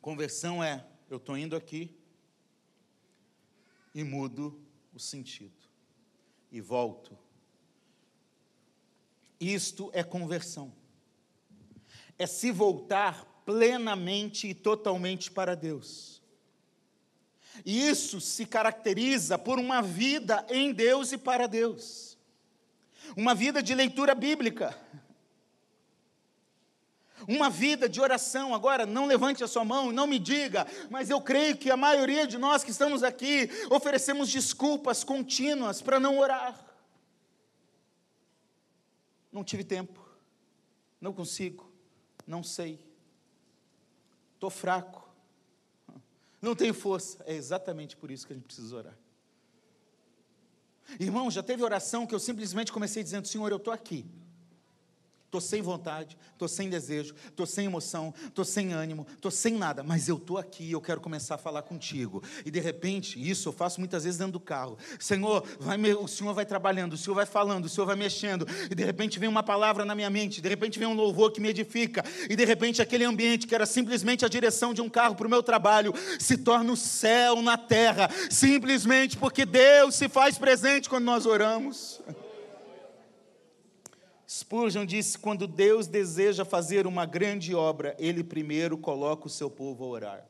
[0.00, 1.96] Conversão é: eu estou indo aqui
[3.94, 4.60] e mudo
[4.94, 5.71] o sentido
[6.52, 7.18] e volto.
[9.40, 10.72] Isto é conversão.
[12.18, 16.22] É se voltar plenamente e totalmente para Deus.
[17.64, 22.18] E isso se caracteriza por uma vida em Deus e para Deus.
[23.16, 24.78] Uma vida de leitura bíblica.
[27.28, 28.54] Uma vida de oração.
[28.54, 32.26] Agora, não levante a sua mão não me diga, mas eu creio que a maioria
[32.26, 36.58] de nós que estamos aqui oferecemos desculpas contínuas para não orar.
[39.30, 40.04] Não tive tempo,
[41.00, 41.72] não consigo,
[42.26, 42.84] não sei,
[44.34, 45.08] estou fraco,
[46.40, 47.22] não tenho força.
[47.24, 48.98] É exatamente por isso que a gente precisa orar.
[50.98, 54.04] Irmão, já teve oração que eu simplesmente comecei dizendo: Senhor, eu estou aqui.
[55.32, 59.82] Estou sem vontade, estou sem desejo, estou sem emoção, estou sem ânimo, estou sem nada,
[59.82, 62.22] mas eu estou aqui e eu quero começar a falar contigo.
[62.44, 64.76] E de repente, isso eu faço muitas vezes dentro do carro.
[65.00, 68.46] Senhor, vai me, o Senhor vai trabalhando, o Senhor vai falando, o Senhor vai mexendo,
[68.70, 71.40] e de repente vem uma palavra na minha mente, de repente vem um louvor que
[71.40, 75.14] me edifica, e de repente aquele ambiente que era simplesmente a direção de um carro
[75.14, 80.36] para o meu trabalho se torna o céu na terra, simplesmente porque Deus se faz
[80.36, 82.02] presente quando nós oramos.
[84.42, 89.84] Spurgeon disse: quando Deus deseja fazer uma grande obra, Ele primeiro coloca o seu povo
[89.84, 90.28] a orar.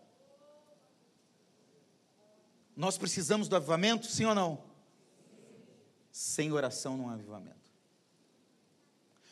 [2.76, 4.62] Nós precisamos do avivamento, sim ou não?
[6.10, 7.56] Sem oração não há avivamento.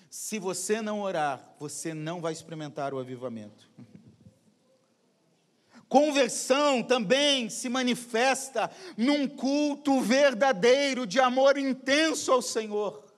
[0.09, 3.69] Se você não orar, você não vai experimentar o avivamento.
[5.89, 13.10] Conversão também se manifesta num culto verdadeiro de amor intenso ao Senhor.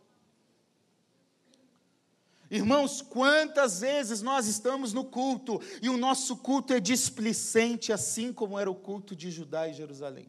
[2.53, 8.59] Irmãos, quantas vezes nós estamos no culto e o nosso culto é displicente, assim como
[8.59, 10.29] era o culto de Judá e Jerusalém.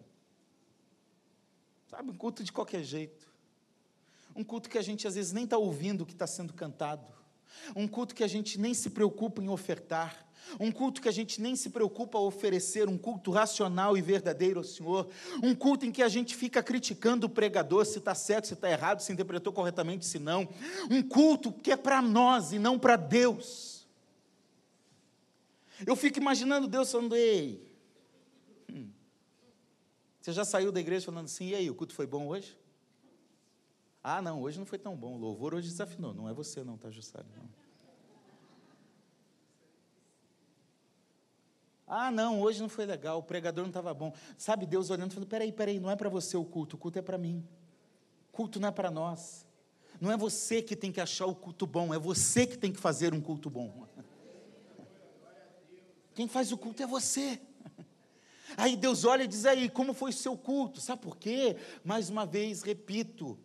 [1.90, 3.28] Sabe, um culto de qualquer jeito.
[4.34, 7.06] Um culto que a gente às vezes nem está ouvindo o que está sendo cantado.
[7.76, 10.23] Um culto que a gente nem se preocupa em ofertar.
[10.60, 14.60] Um culto que a gente nem se preocupa a oferecer, um culto racional e verdadeiro
[14.60, 15.08] ao Senhor.
[15.42, 18.70] Um culto em que a gente fica criticando o pregador se está certo, se está
[18.70, 20.48] errado, se interpretou corretamente, se não.
[20.90, 23.88] Um culto que é para nós e não para Deus.
[25.86, 27.76] Eu fico imaginando Deus falando, ei,
[28.70, 28.90] hum,
[30.22, 32.58] você já saiu da igreja falando assim, e aí, o culto foi bom hoje?
[34.04, 36.14] Ah, não, hoje não foi tão bom, o louvor hoje desafinou.
[36.14, 37.26] Não é você não, tá, Jussara?
[37.38, 37.63] Não.
[41.96, 44.12] Ah, não, hoje não foi legal, o pregador não estava bom.
[44.36, 46.98] Sabe, Deus olhando e falando: peraí, peraí, não é para você o culto, o culto
[46.98, 47.48] é para mim.
[48.30, 49.46] O culto não é para nós.
[50.02, 52.80] Não é você que tem que achar o culto bom, é você que tem que
[52.80, 53.86] fazer um culto bom.
[56.16, 57.40] Quem faz o culto é você.
[58.58, 60.82] Aí Deus olha e diz aí, como foi o seu culto?
[60.82, 61.58] Sabe por quê?
[61.84, 63.38] Mais uma vez, repito,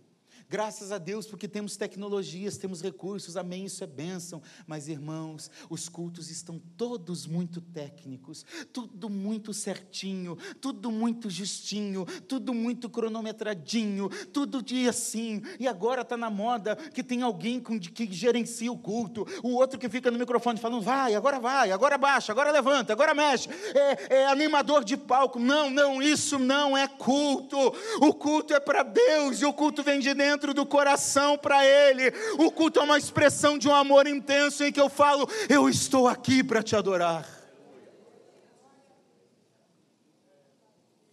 [0.51, 4.41] Graças a Deus, porque temos tecnologias, temos recursos, amém, isso é bênção.
[4.67, 12.55] Mas, irmãos, os cultos estão todos muito técnicos, tudo muito certinho, tudo muito justinho, tudo
[12.55, 15.43] muito cronometradinho, tudo dia assim.
[15.61, 19.89] E agora está na moda que tem alguém que gerencia o culto, o outro que
[19.91, 23.51] fica no microfone falando, vai, agora vai, agora baixa, agora levanta, agora mexe.
[23.75, 25.39] É, é animador de palco.
[25.39, 27.59] Não, não, isso não é culto.
[28.01, 31.67] O culto é para Deus e o culto vem de dentro dentro do coração para
[31.67, 32.13] Ele.
[32.39, 36.07] O culto é uma expressão de um amor intenso em que eu falo: Eu estou
[36.07, 37.29] aqui para te adorar.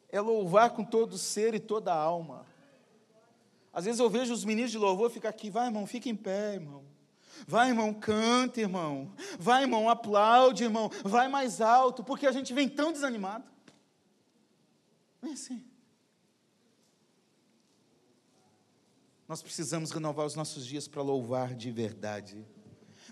[0.10, 2.46] É louvar com todo ser e toda a alma.
[3.74, 6.54] Às vezes eu vejo os meninos de louvor ficar aqui, vai irmão, fica em pé,
[6.54, 6.86] irmão.
[7.46, 9.12] Vai, irmão, canta, irmão.
[9.38, 10.90] Vai, irmão, aplaude, irmão.
[11.04, 13.44] Vai mais alto, porque a gente vem tão desanimado.
[15.22, 15.62] É assim.
[19.28, 22.46] Nós precisamos renovar os nossos dias para louvar de verdade.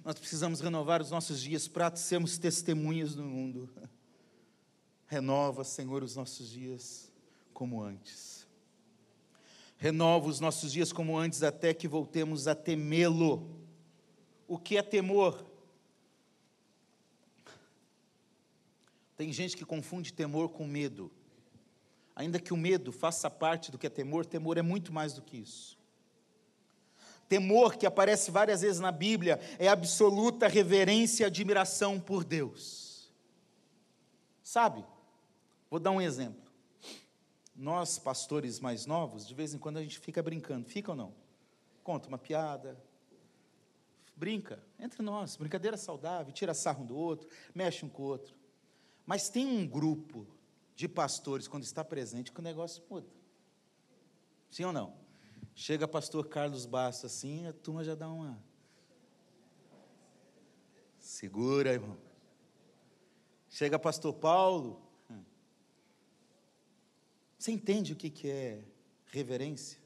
[0.05, 3.69] Nós precisamos renovar os nossos dias para sermos testemunhas no mundo.
[5.07, 7.11] Renova, Senhor, os nossos dias
[7.53, 8.47] como antes.
[9.77, 13.59] Renova os nossos dias como antes, até que voltemos a temê-lo.
[14.47, 15.45] O que é temor?
[19.15, 21.11] Tem gente que confunde temor com medo.
[22.15, 25.21] Ainda que o medo faça parte do que é temor, temor é muito mais do
[25.21, 25.77] que isso.
[27.33, 33.11] Temor, que aparece várias vezes na Bíblia, é absoluta reverência e admiração por Deus.
[34.43, 34.85] Sabe?
[35.67, 36.51] Vou dar um exemplo.
[37.55, 40.69] Nós, pastores mais novos, de vez em quando a gente fica brincando.
[40.69, 41.11] Fica ou não?
[41.83, 42.79] Conta uma piada.
[44.15, 48.35] Brinca, entre nós, brincadeira saudável, tira sarro um do outro, mexe um com o outro.
[49.07, 50.27] Mas tem um grupo
[50.75, 53.09] de pastores, quando está presente, que o negócio muda.
[54.51, 55.02] Sim ou não?
[55.55, 58.41] Chega pastor Carlos Bastos assim, a turma já dá uma.
[60.99, 61.97] Segura, irmão.
[63.49, 64.81] Chega pastor Paulo.
[67.37, 68.63] Você entende o que é
[69.07, 69.77] reverência?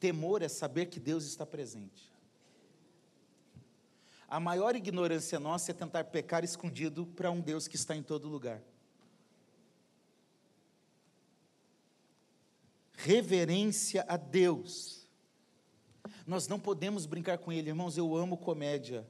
[0.00, 2.12] Temor é saber que Deus está presente.
[4.26, 8.26] A maior ignorância nossa é tentar pecar escondido para um Deus que está em todo
[8.26, 8.60] lugar.
[13.04, 15.06] Reverência a Deus.
[16.26, 17.98] Nós não podemos brincar com Ele, irmãos.
[17.98, 19.06] Eu amo comédia.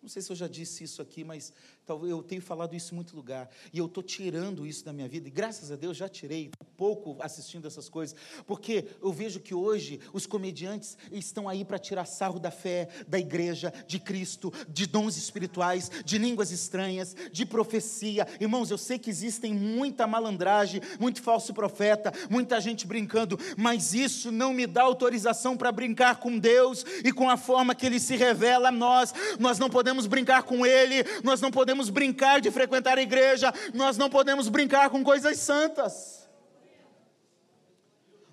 [0.00, 1.52] Não sei se eu já disse isso aqui, mas
[1.88, 3.48] eu tenho falado isso em muito lugar.
[3.72, 5.28] E eu estou tirando isso da minha vida.
[5.28, 8.16] E graças a Deus já tirei pouco assistindo essas coisas.
[8.46, 13.18] Porque eu vejo que hoje os comediantes estão aí para tirar sarro da fé, da
[13.18, 18.26] igreja, de Cristo, de dons espirituais, de línguas estranhas, de profecia.
[18.40, 24.30] Irmãos, eu sei que existem muita malandragem, muito falso profeta, muita gente brincando, mas isso
[24.30, 28.16] não me dá autorização para brincar com Deus e com a forma que Ele se
[28.16, 29.14] revela a nós.
[29.38, 33.96] Nós não podemos brincar com Ele, nós não podemos brincar de frequentar a igreja, nós
[33.96, 36.28] não podemos brincar com coisas santas.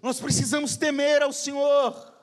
[0.01, 2.13] Nós precisamos temer ao Senhor.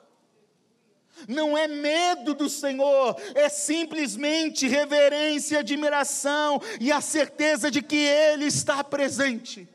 [1.27, 8.45] Não é medo do Senhor, é simplesmente reverência, admiração e a certeza de que Ele
[8.45, 9.67] está presente.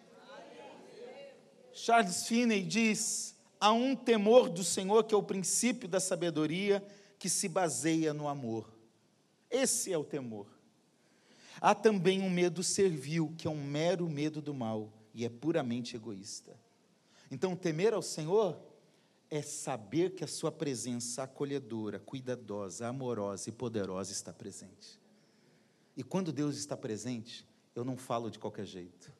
[1.72, 6.84] Charles Finney diz: há um temor do Senhor que é o princípio da sabedoria
[7.18, 8.68] que se baseia no amor.
[9.50, 10.57] Esse é o temor.
[11.60, 15.96] Há também um medo servil, que é um mero medo do mal e é puramente
[15.96, 16.58] egoísta.
[17.30, 18.58] Então, temer ao Senhor
[19.30, 24.98] é saber que a sua presença acolhedora, cuidadosa, amorosa e poderosa está presente.
[25.96, 29.12] E quando Deus está presente, eu não falo de qualquer jeito,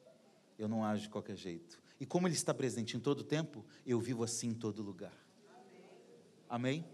[0.59, 1.79] eu não ajo de qualquer jeito.
[2.01, 5.13] E como Ele está presente em todo tempo, eu vivo assim em todo lugar.
[6.49, 6.85] Amém?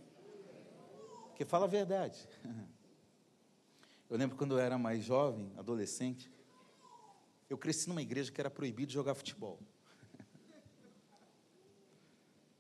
[1.29, 2.27] Porque fala a verdade.
[4.15, 6.31] Eu lembro quando eu era mais jovem, adolescente,
[7.51, 9.59] eu cresci numa igreja que era proibido jogar futebol.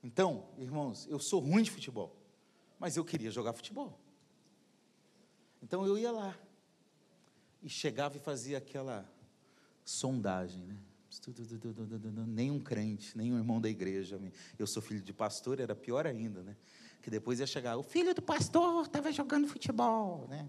[0.02, 2.20] Então, irmãos, eu sou ruim de futebol,
[2.76, 3.96] mas eu queria jogar futebol.
[5.62, 6.36] Então eu ia lá
[7.62, 9.08] e chegava e fazia aquela
[9.84, 10.76] sondagem, né?
[12.26, 14.20] Nem um crente, nem um irmão da igreja.
[14.58, 16.56] Eu sou filho de pastor, era pior ainda, né?
[17.00, 20.48] Que depois ia chegar, o filho do pastor estava jogando futebol, né?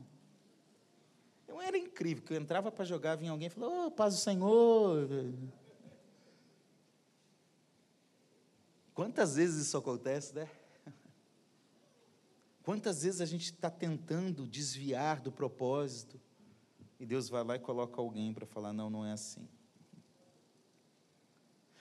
[1.55, 4.19] Então era incrível, que eu entrava para jogar, vinha alguém e falou, oh, paz do
[4.19, 5.07] Senhor.
[8.93, 10.49] Quantas vezes isso acontece, né?
[12.61, 16.19] Quantas vezes a gente está tentando desviar do propósito
[16.99, 19.47] e Deus vai lá e coloca alguém para falar: não, não é assim.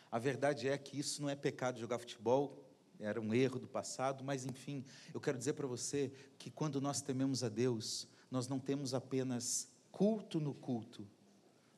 [0.08, 2.64] A verdade é que isso não é pecado jogar futebol,
[3.00, 7.00] era um erro do passado, mas enfim, eu quero dizer para você que quando nós
[7.00, 11.06] tememos a Deus, nós não temos apenas culto no culto,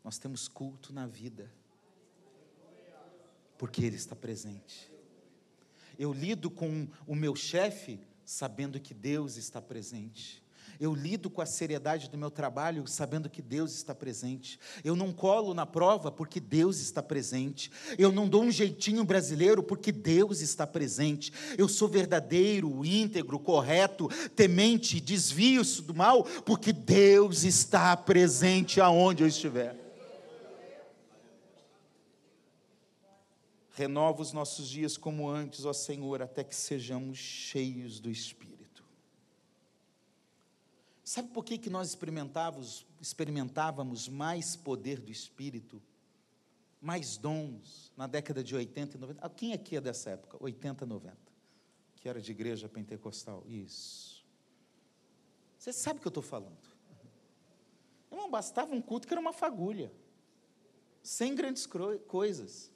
[0.02, 1.52] nós temos culto na vida,
[3.58, 4.90] porque Ele está presente.
[5.98, 10.42] Eu lido com o meu chefe sabendo que Deus está presente.
[10.80, 14.58] Eu lido com a seriedade do meu trabalho sabendo que Deus está presente.
[14.84, 17.70] Eu não colo na prova porque Deus está presente.
[17.98, 21.32] Eu não dou um jeitinho brasileiro porque Deus está presente.
[21.56, 29.28] Eu sou verdadeiro, íntegro, correto, temente, desvio-se do mal porque Deus está presente aonde eu
[29.28, 29.86] estiver.
[33.76, 38.55] Renova os nossos dias como antes, ó Senhor, até que sejamos cheios do Espírito.
[41.06, 45.80] Sabe por que, que nós experimentávamos, experimentávamos mais poder do Espírito,
[46.80, 49.24] mais dons na década de 80 e 90?
[49.24, 50.36] Ah, quem aqui é dessa época?
[50.40, 51.16] 80, 90.
[51.94, 53.44] Que era de igreja pentecostal.
[53.46, 54.26] Isso.
[55.56, 56.58] Você sabe o que eu estou falando.
[58.10, 59.92] Não bastava um culto que era uma fagulha.
[61.04, 61.68] Sem grandes
[62.08, 62.68] coisas.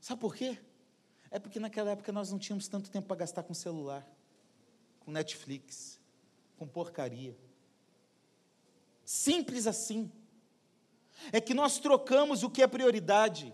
[0.00, 0.58] Sabe por quê?
[1.30, 4.04] É porque naquela época nós não tínhamos tanto tempo para gastar com celular
[5.10, 5.98] com Netflix,
[6.56, 7.36] com porcaria.
[9.04, 10.10] Simples assim.
[11.32, 13.52] É que nós trocamos o que é prioridade.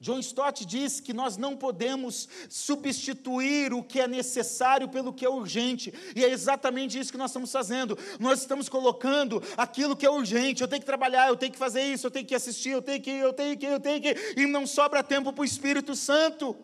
[0.00, 5.30] John Stott diz que nós não podemos substituir o que é necessário pelo que é
[5.30, 7.96] urgente, e é exatamente isso que nós estamos fazendo.
[8.18, 10.60] Nós estamos colocando aquilo que é urgente.
[10.60, 13.00] Eu tenho que trabalhar, eu tenho que fazer isso, eu tenho que assistir, eu tenho
[13.00, 16.56] que, eu tenho que, eu tenho que, e não sobra tempo para o Espírito Santo.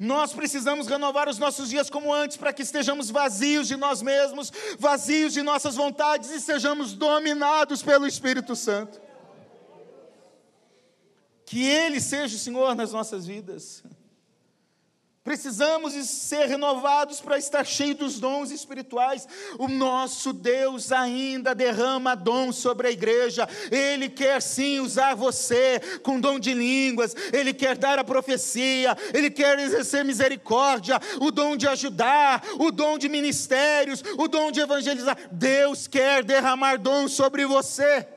[0.00, 4.52] Nós precisamos renovar os nossos dias como antes, para que estejamos vazios de nós mesmos,
[4.78, 9.00] vazios de nossas vontades e sejamos dominados pelo Espírito Santo.
[11.44, 13.82] Que Ele seja o Senhor nas nossas vidas.
[15.24, 19.28] Precisamos ser renovados para estar cheios dos dons espirituais.
[19.56, 23.48] O nosso Deus ainda derrama dom sobre a igreja.
[23.70, 27.14] Ele quer sim usar você com dom de línguas.
[27.32, 28.96] Ele quer dar a profecia.
[29.14, 31.00] Ele quer exercer misericórdia.
[31.20, 32.42] O dom de ajudar.
[32.58, 34.02] O dom de ministérios.
[34.18, 35.16] O dom de evangelizar.
[35.30, 38.08] Deus quer derramar dom sobre você.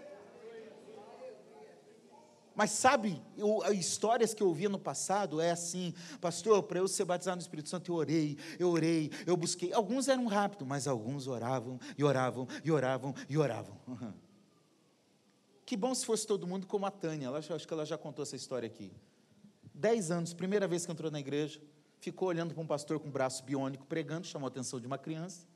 [2.55, 7.03] Mas sabe, eu, histórias que eu ouvia no passado é assim, pastor, para eu ser
[7.03, 9.73] batizado no Espírito Santo, eu orei, eu orei, eu busquei.
[9.73, 13.77] Alguns eram rápidos, mas alguns oravam, e oravam, e oravam, e oravam.
[15.67, 18.21] Que bom se fosse todo mundo como a Tânia, ela, acho que ela já contou
[18.21, 18.93] essa história aqui.
[19.73, 21.59] Dez anos, primeira vez que entrou na igreja,
[21.99, 24.99] ficou olhando para um pastor com um braço biônico pregando, chamou a atenção de uma
[24.99, 25.47] criança.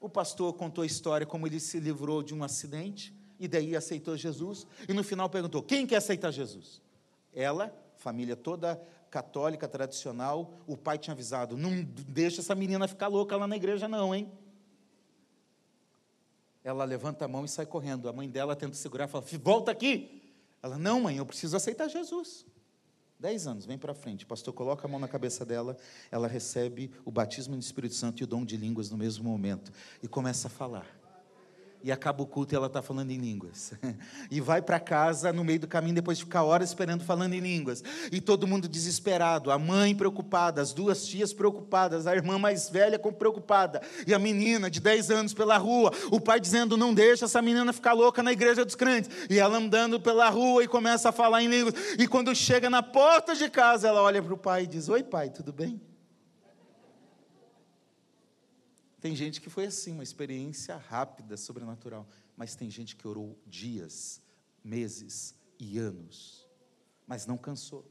[0.00, 4.16] O pastor contou a história como ele se livrou de um acidente e daí aceitou
[4.16, 4.66] Jesus.
[4.86, 6.82] E no final perguntou: quem quer aceitar Jesus?
[7.32, 8.80] Ela, família toda
[9.10, 13.88] católica, tradicional, o pai tinha avisado: não deixa essa menina ficar louca lá na igreja,
[13.88, 14.30] não, hein?
[16.62, 18.06] Ela levanta a mão e sai correndo.
[18.08, 20.22] A mãe dela tenta segurar e fala: volta aqui.
[20.62, 22.44] Ela: não, mãe, eu preciso aceitar Jesus.
[23.18, 24.24] Dez anos, vem para frente.
[24.24, 25.76] O pastor coloca a mão na cabeça dela,
[26.10, 29.70] ela recebe o batismo no Espírito Santo e o dom de línguas no mesmo momento
[30.02, 30.99] e começa a falar
[31.82, 33.72] e acaba o culto e ela está falando em línguas.
[34.30, 37.40] E vai para casa no meio do caminho, depois de ficar horas esperando falando em
[37.40, 37.82] línguas.
[38.12, 42.98] E todo mundo desesperado, a mãe preocupada, as duas tias preocupadas, a irmã mais velha
[42.98, 47.42] preocupada, e a menina de 10 anos pela rua, o pai dizendo: não deixa essa
[47.42, 49.10] menina ficar louca na igreja dos crentes.
[49.28, 51.74] E ela andando pela rua e começa a falar em línguas.
[51.98, 55.02] E quando chega na porta de casa, ela olha para o pai e diz: Oi,
[55.02, 55.80] pai, tudo bem?
[59.00, 62.06] Tem gente que foi assim, uma experiência rápida, sobrenatural.
[62.36, 64.20] Mas tem gente que orou dias,
[64.62, 66.46] meses e anos,
[67.06, 67.84] mas não cansou.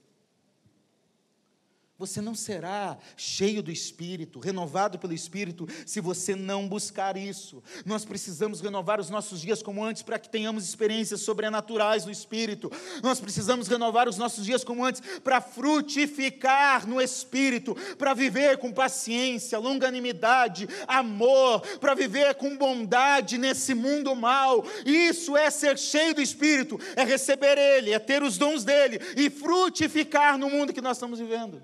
[1.99, 7.61] Você não será cheio do Espírito, renovado pelo Espírito, se você não buscar isso.
[7.85, 12.71] Nós precisamos renovar os nossos dias como antes para que tenhamos experiências sobrenaturais no Espírito.
[13.03, 18.71] Nós precisamos renovar os nossos dias como antes para frutificar no Espírito, para viver com
[18.71, 24.65] paciência, longanimidade, amor, para viver com bondade nesse mundo mal.
[24.85, 29.29] Isso é ser cheio do Espírito, é receber Ele, é ter os dons dele e
[29.29, 31.61] frutificar no mundo que nós estamos vivendo.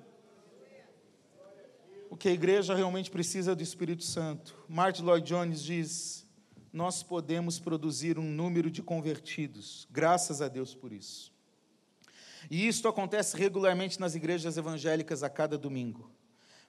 [2.15, 4.55] O que a igreja realmente precisa é do Espírito Santo.
[4.69, 6.25] Martin Lloyd Jones diz:
[6.71, 11.33] Nós podemos produzir um número de convertidos, graças a Deus por isso.
[12.49, 16.09] E isto acontece regularmente nas igrejas evangélicas a cada domingo.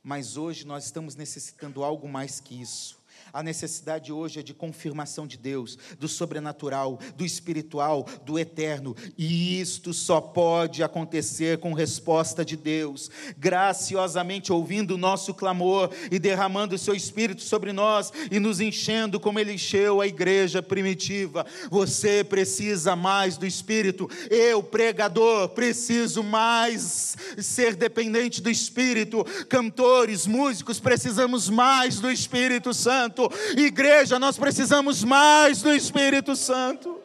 [0.02, 2.98] Mas hoje nós estamos necessitando algo mais que isso.
[3.36, 8.96] A necessidade hoje é de confirmação de Deus, do sobrenatural, do espiritual, do eterno.
[9.18, 16.18] E isto só pode acontecer com resposta de Deus, graciosamente ouvindo o nosso clamor e
[16.18, 21.44] derramando o seu espírito sobre nós e nos enchendo como ele encheu a igreja primitiva.
[21.70, 24.08] Você precisa mais do espírito.
[24.30, 29.22] Eu, pregador, preciso mais ser dependente do espírito.
[29.46, 33.25] Cantores, músicos, precisamos mais do Espírito Santo.
[33.56, 37.00] Igreja, nós precisamos mais do Espírito Santo.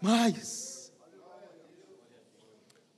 [0.00, 0.92] Mais.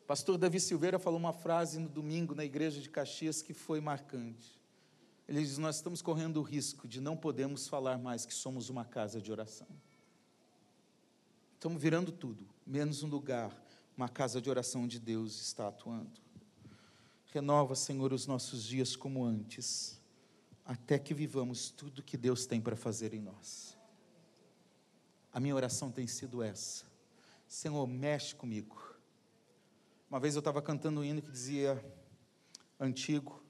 [0.06, 4.60] Pastor Davi Silveira falou uma frase no domingo na igreja de Caxias que foi marcante.
[5.28, 8.84] Ele diz: Nós estamos correndo o risco de não podermos falar mais que somos uma
[8.84, 9.68] casa de oração.
[11.54, 13.56] Estamos virando tudo, menos um lugar,
[13.96, 16.20] uma casa de oração onde Deus está atuando.
[17.32, 20.01] Renova, Senhor, os nossos dias como antes
[20.64, 23.76] até que vivamos tudo que Deus tem para fazer em nós.
[25.32, 26.84] A minha oração tem sido essa:
[27.48, 28.96] Senhor, mexe comigo.
[30.08, 31.82] Uma vez eu estava cantando um hino que dizia,
[32.78, 33.42] antigo,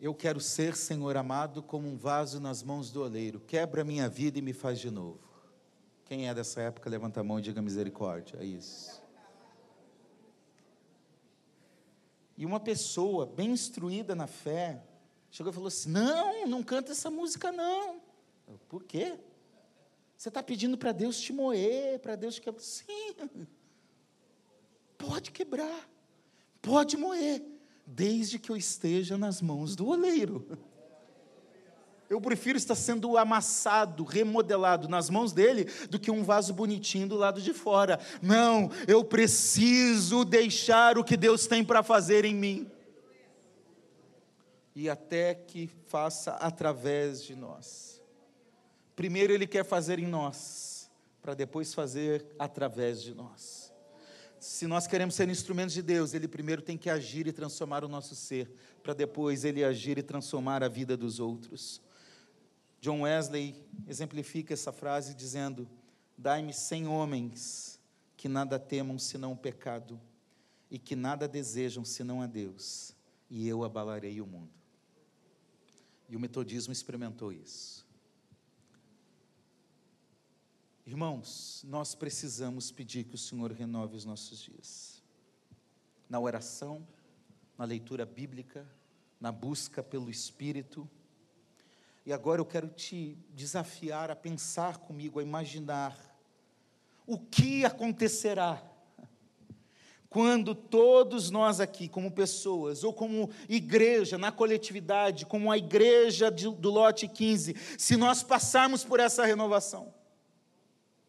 [0.00, 4.38] eu quero ser, Senhor amado, como um vaso nas mãos do oleiro, quebra minha vida
[4.38, 5.20] e me faz de novo.
[6.06, 8.38] Quem é dessa época, levanta a mão e diga misericórdia.
[8.40, 9.00] É isso.
[12.36, 14.82] E uma pessoa bem instruída na fé,
[15.30, 18.00] Chegou e falou assim: Não, não canta essa música, não.
[18.48, 19.18] Eu, Por quê?
[20.16, 22.60] Você está pedindo para Deus te moer, para Deus te quebrar.
[22.62, 23.14] Sim.
[24.98, 25.88] Pode quebrar,
[26.60, 27.42] pode moer,
[27.86, 30.58] desde que eu esteja nas mãos do oleiro.
[32.10, 37.16] Eu prefiro estar sendo amassado, remodelado nas mãos dele, do que um vaso bonitinho do
[37.16, 38.00] lado de fora.
[38.20, 42.70] Não, eu preciso deixar o que Deus tem para fazer em mim
[44.80, 48.00] e até que faça através de nós.
[48.96, 53.70] Primeiro Ele quer fazer em nós, para depois fazer através de nós.
[54.38, 57.88] Se nós queremos ser instrumentos de Deus, Ele primeiro tem que agir e transformar o
[57.88, 58.50] nosso ser,
[58.82, 61.82] para depois Ele agir e transformar a vida dos outros.
[62.80, 63.54] John Wesley
[63.86, 65.68] exemplifica essa frase dizendo:
[66.16, 67.78] Dai-me cem homens
[68.16, 70.00] que nada temam senão o pecado
[70.70, 72.96] e que nada desejam senão a Deus,
[73.28, 74.59] e eu abalarei o mundo.
[76.10, 77.86] E o metodismo experimentou isso.
[80.84, 85.00] Irmãos, nós precisamos pedir que o Senhor renove os nossos dias.
[86.08, 86.84] Na oração,
[87.56, 88.66] na leitura bíblica,
[89.20, 90.90] na busca pelo Espírito.
[92.04, 95.96] E agora eu quero te desafiar a pensar comigo, a imaginar
[97.06, 98.56] o que acontecerá
[100.10, 106.68] quando todos nós aqui, como pessoas, ou como igreja, na coletividade, como a igreja do
[106.68, 109.94] lote 15, se nós passarmos por essa renovação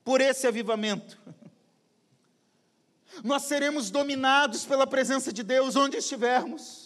[0.03, 1.19] por esse avivamento.
[3.23, 6.80] Nós seremos dominados pela presença de Deus onde estivermos.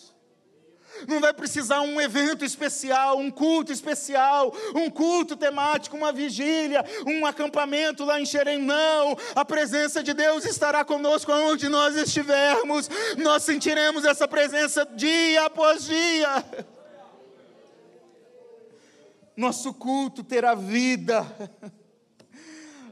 [1.07, 7.25] Não vai precisar um evento especial, um culto especial, um culto temático, uma vigília, um
[7.25, 8.59] acampamento lá em Xerém.
[8.59, 12.89] Não, a presença de Deus estará conosco onde nós estivermos.
[13.17, 16.43] Nós sentiremos essa presença dia após dia.
[19.35, 21.25] Nosso culto terá vida.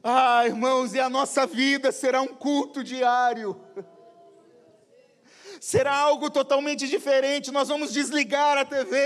[0.04, 3.56] Ah, irmãos, e a nossa vida será um culto diário.
[5.64, 7.50] Será algo totalmente diferente.
[7.50, 8.98] Nós vamos desligar a TV,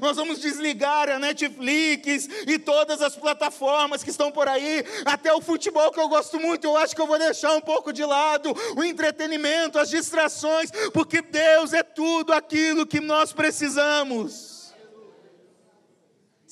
[0.00, 5.40] nós vamos desligar a Netflix e todas as plataformas que estão por aí, até o
[5.40, 6.68] futebol que eu gosto muito.
[6.68, 11.20] Eu acho que eu vou deixar um pouco de lado o entretenimento, as distrações, porque
[11.20, 14.53] Deus é tudo aquilo que nós precisamos.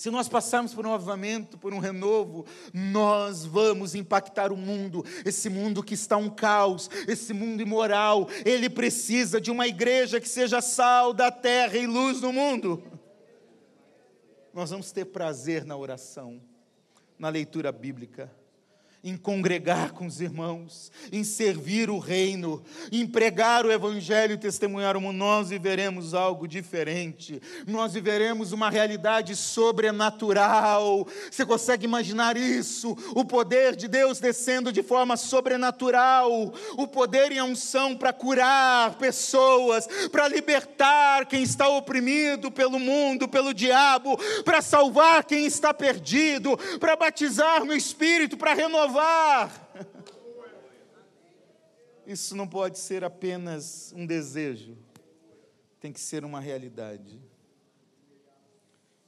[0.03, 2.45] Se nós passarmos por um avivamento, por um renovo,
[2.75, 8.27] nós vamos impactar o mundo, esse mundo que está um caos, esse mundo imoral.
[8.45, 12.83] Ele precisa de uma igreja que seja sal da terra e luz do mundo.
[14.53, 16.43] Nós vamos ter prazer na oração,
[17.17, 18.29] na leitura bíblica
[19.05, 24.97] em congregar com os irmãos, em servir o reino, em pregar o evangelho e testemunhar
[24.97, 27.43] o mundo, nós viveremos algo diferente.
[27.67, 31.07] Nós viveremos uma realidade sobrenatural.
[31.29, 32.97] Você consegue imaginar isso?
[33.13, 38.95] O poder de Deus descendo de forma sobrenatural, o poder e a unção para curar
[38.99, 46.57] pessoas, para libertar quem está oprimido pelo mundo, pelo diabo, para salvar quem está perdido,
[46.79, 48.92] para batizar no espírito, para renovar
[52.07, 54.77] isso não pode ser apenas um desejo,
[55.81, 57.21] tem que ser uma realidade.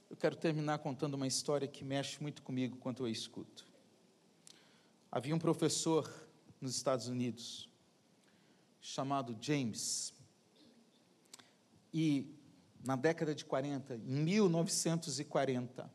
[0.09, 3.65] Eu quero terminar contando uma história que mexe muito comigo quando eu a escuto.
[5.11, 6.11] Havia um professor
[6.59, 7.69] nos Estados Unidos
[8.81, 10.13] chamado James.
[11.93, 12.33] E
[12.85, 15.91] na década de 40, em 1940,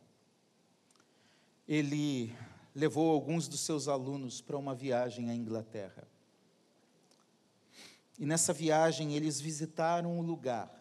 [1.68, 2.34] ele
[2.74, 6.06] levou alguns dos seus alunos para uma viagem à Inglaterra.
[8.18, 10.78] E nessa viagem eles visitaram o lugar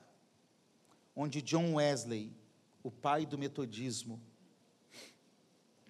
[1.16, 2.32] onde John Wesley,
[2.84, 4.22] o pai do metodismo,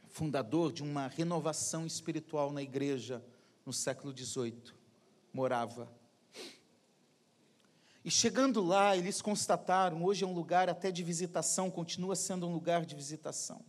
[0.08, 3.24] fundador de uma renovação espiritual na igreja
[3.66, 4.74] no século XVIII,
[5.32, 5.92] morava.
[8.04, 12.54] E chegando lá, eles constataram, hoje é um lugar até de visitação, continua sendo um
[12.54, 13.64] lugar de visitação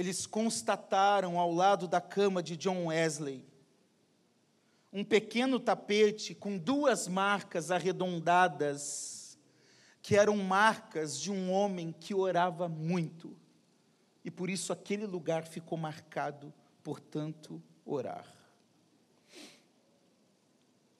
[0.00, 3.46] eles constataram ao lado da cama de John Wesley
[4.90, 9.38] um pequeno tapete com duas marcas arredondadas,
[10.00, 13.36] que eram marcas de um homem que orava muito.
[14.24, 16.50] E por isso aquele lugar ficou marcado
[16.82, 18.24] por tanto orar.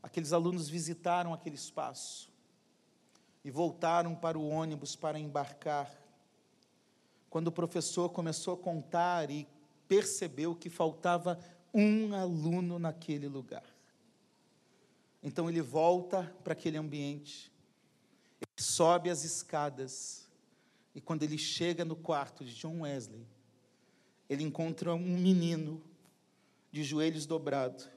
[0.03, 2.31] Aqueles alunos visitaram aquele espaço
[3.43, 5.91] e voltaram para o ônibus para embarcar
[7.31, 9.49] quando o professor começou a contar e
[9.87, 11.39] percebeu que faltava
[11.73, 13.65] um aluno naquele lugar.
[15.23, 17.53] Então ele volta para aquele ambiente,
[18.41, 20.29] ele sobe as escadas,
[20.95, 23.25] e quando ele chega no quarto de John Wesley,
[24.29, 25.83] ele encontra um menino
[26.73, 27.89] de joelhos dobrados,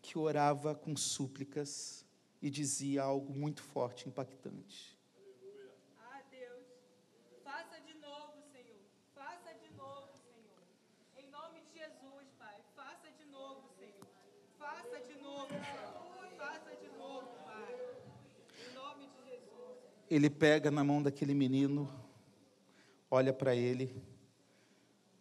[0.00, 2.04] que orava com súplicas
[2.40, 4.95] e dizia algo muito forte, impactante.
[20.10, 21.88] Ele pega na mão daquele menino,
[23.10, 24.02] olha para ele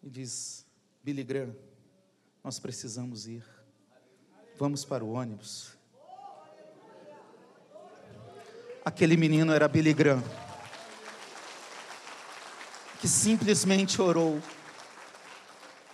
[0.04, 0.66] e diz:
[1.04, 1.56] Billy Graham,
[2.44, 3.44] nós precisamos ir.
[4.58, 5.74] Vamos para o ônibus.
[8.84, 10.24] Aquele menino era Billy Graham,
[13.02, 14.40] que simplesmente orou.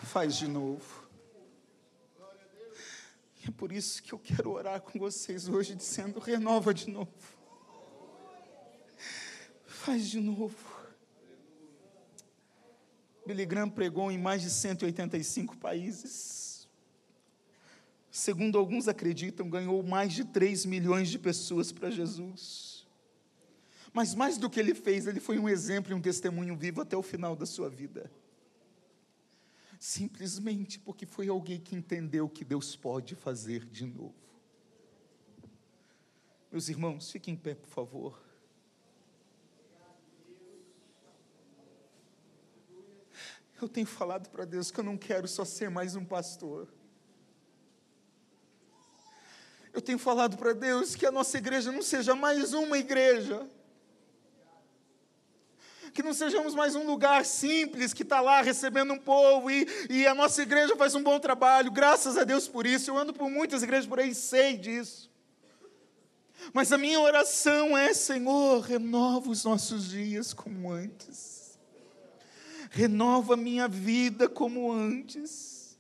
[0.04, 1.02] Faz de novo.
[3.48, 7.41] É por isso que eu quero orar com vocês hoje, dizendo: renova de novo.
[9.84, 10.56] Faz de novo.
[13.26, 16.70] Billy Graham pregou em mais de 185 países.
[18.12, 22.86] Segundo alguns acreditam, ganhou mais de 3 milhões de pessoas para Jesus.
[23.92, 26.96] Mas mais do que ele fez, ele foi um exemplo e um testemunho vivo até
[26.96, 28.12] o final da sua vida.
[29.80, 34.14] Simplesmente porque foi alguém que entendeu que Deus pode fazer de novo.
[36.52, 38.31] Meus irmãos, fiquem em pé, por favor.
[43.62, 46.68] Eu tenho falado para Deus que eu não quero só ser mais um pastor.
[49.72, 53.48] Eu tenho falado para Deus que a nossa igreja não seja mais uma igreja.
[55.94, 60.08] Que não sejamos mais um lugar simples que está lá recebendo um povo e, e
[60.08, 61.70] a nossa igreja faz um bom trabalho.
[61.70, 62.90] Graças a Deus por isso.
[62.90, 65.12] Eu ando por muitas igrejas por aí e sei disso.
[66.52, 71.41] Mas a minha oração é: Senhor, renova os nossos dias como antes
[72.72, 75.78] renova minha vida como antes.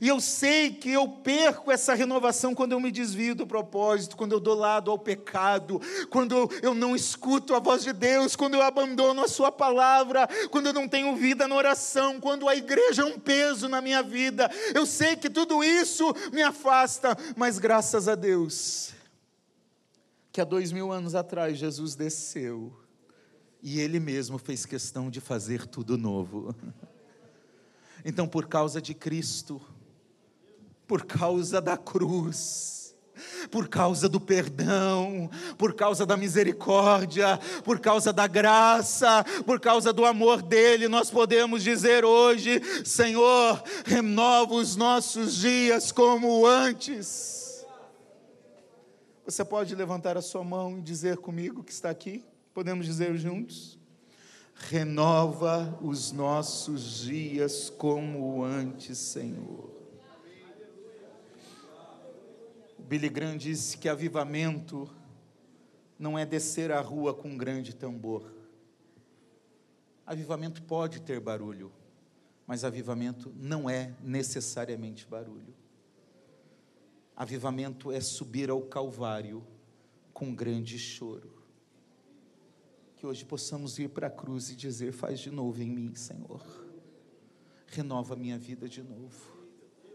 [0.00, 4.32] E eu sei que eu perco essa renovação quando eu me desvio do propósito, quando
[4.32, 5.78] eu dou lado ao pecado,
[6.08, 10.68] quando eu não escuto a voz de Deus, quando eu abandono a Sua palavra, quando
[10.68, 14.50] eu não tenho vida na oração, quando a igreja é um peso na minha vida.
[14.74, 18.94] Eu sei que tudo isso me afasta, mas graças a Deus,
[20.32, 22.81] que há dois mil anos atrás Jesus desceu
[23.62, 26.54] e ele mesmo fez questão de fazer tudo novo.
[28.04, 29.62] Então, por causa de Cristo,
[30.88, 32.96] por causa da cruz,
[33.50, 40.04] por causa do perdão, por causa da misericórdia, por causa da graça, por causa do
[40.04, 47.64] amor dele, nós podemos dizer hoje: Senhor, renova os nossos dias como antes.
[49.24, 52.24] Você pode levantar a sua mão e dizer comigo que está aqui?
[52.54, 53.78] Podemos dizer juntos?
[54.54, 59.70] Renova os nossos dias como antes, Senhor.
[62.78, 64.86] Billy Graham disse que avivamento
[65.98, 68.30] não é descer a rua com um grande tambor.
[70.04, 71.72] Avivamento pode ter barulho,
[72.46, 75.54] mas avivamento não é necessariamente barulho.
[77.16, 79.42] Avivamento é subir ao Calvário
[80.12, 81.41] com grande choro
[83.02, 86.40] que hoje possamos ir para a cruz e dizer: Faz de novo em mim, Senhor.
[87.66, 89.31] Renova minha vida de novo.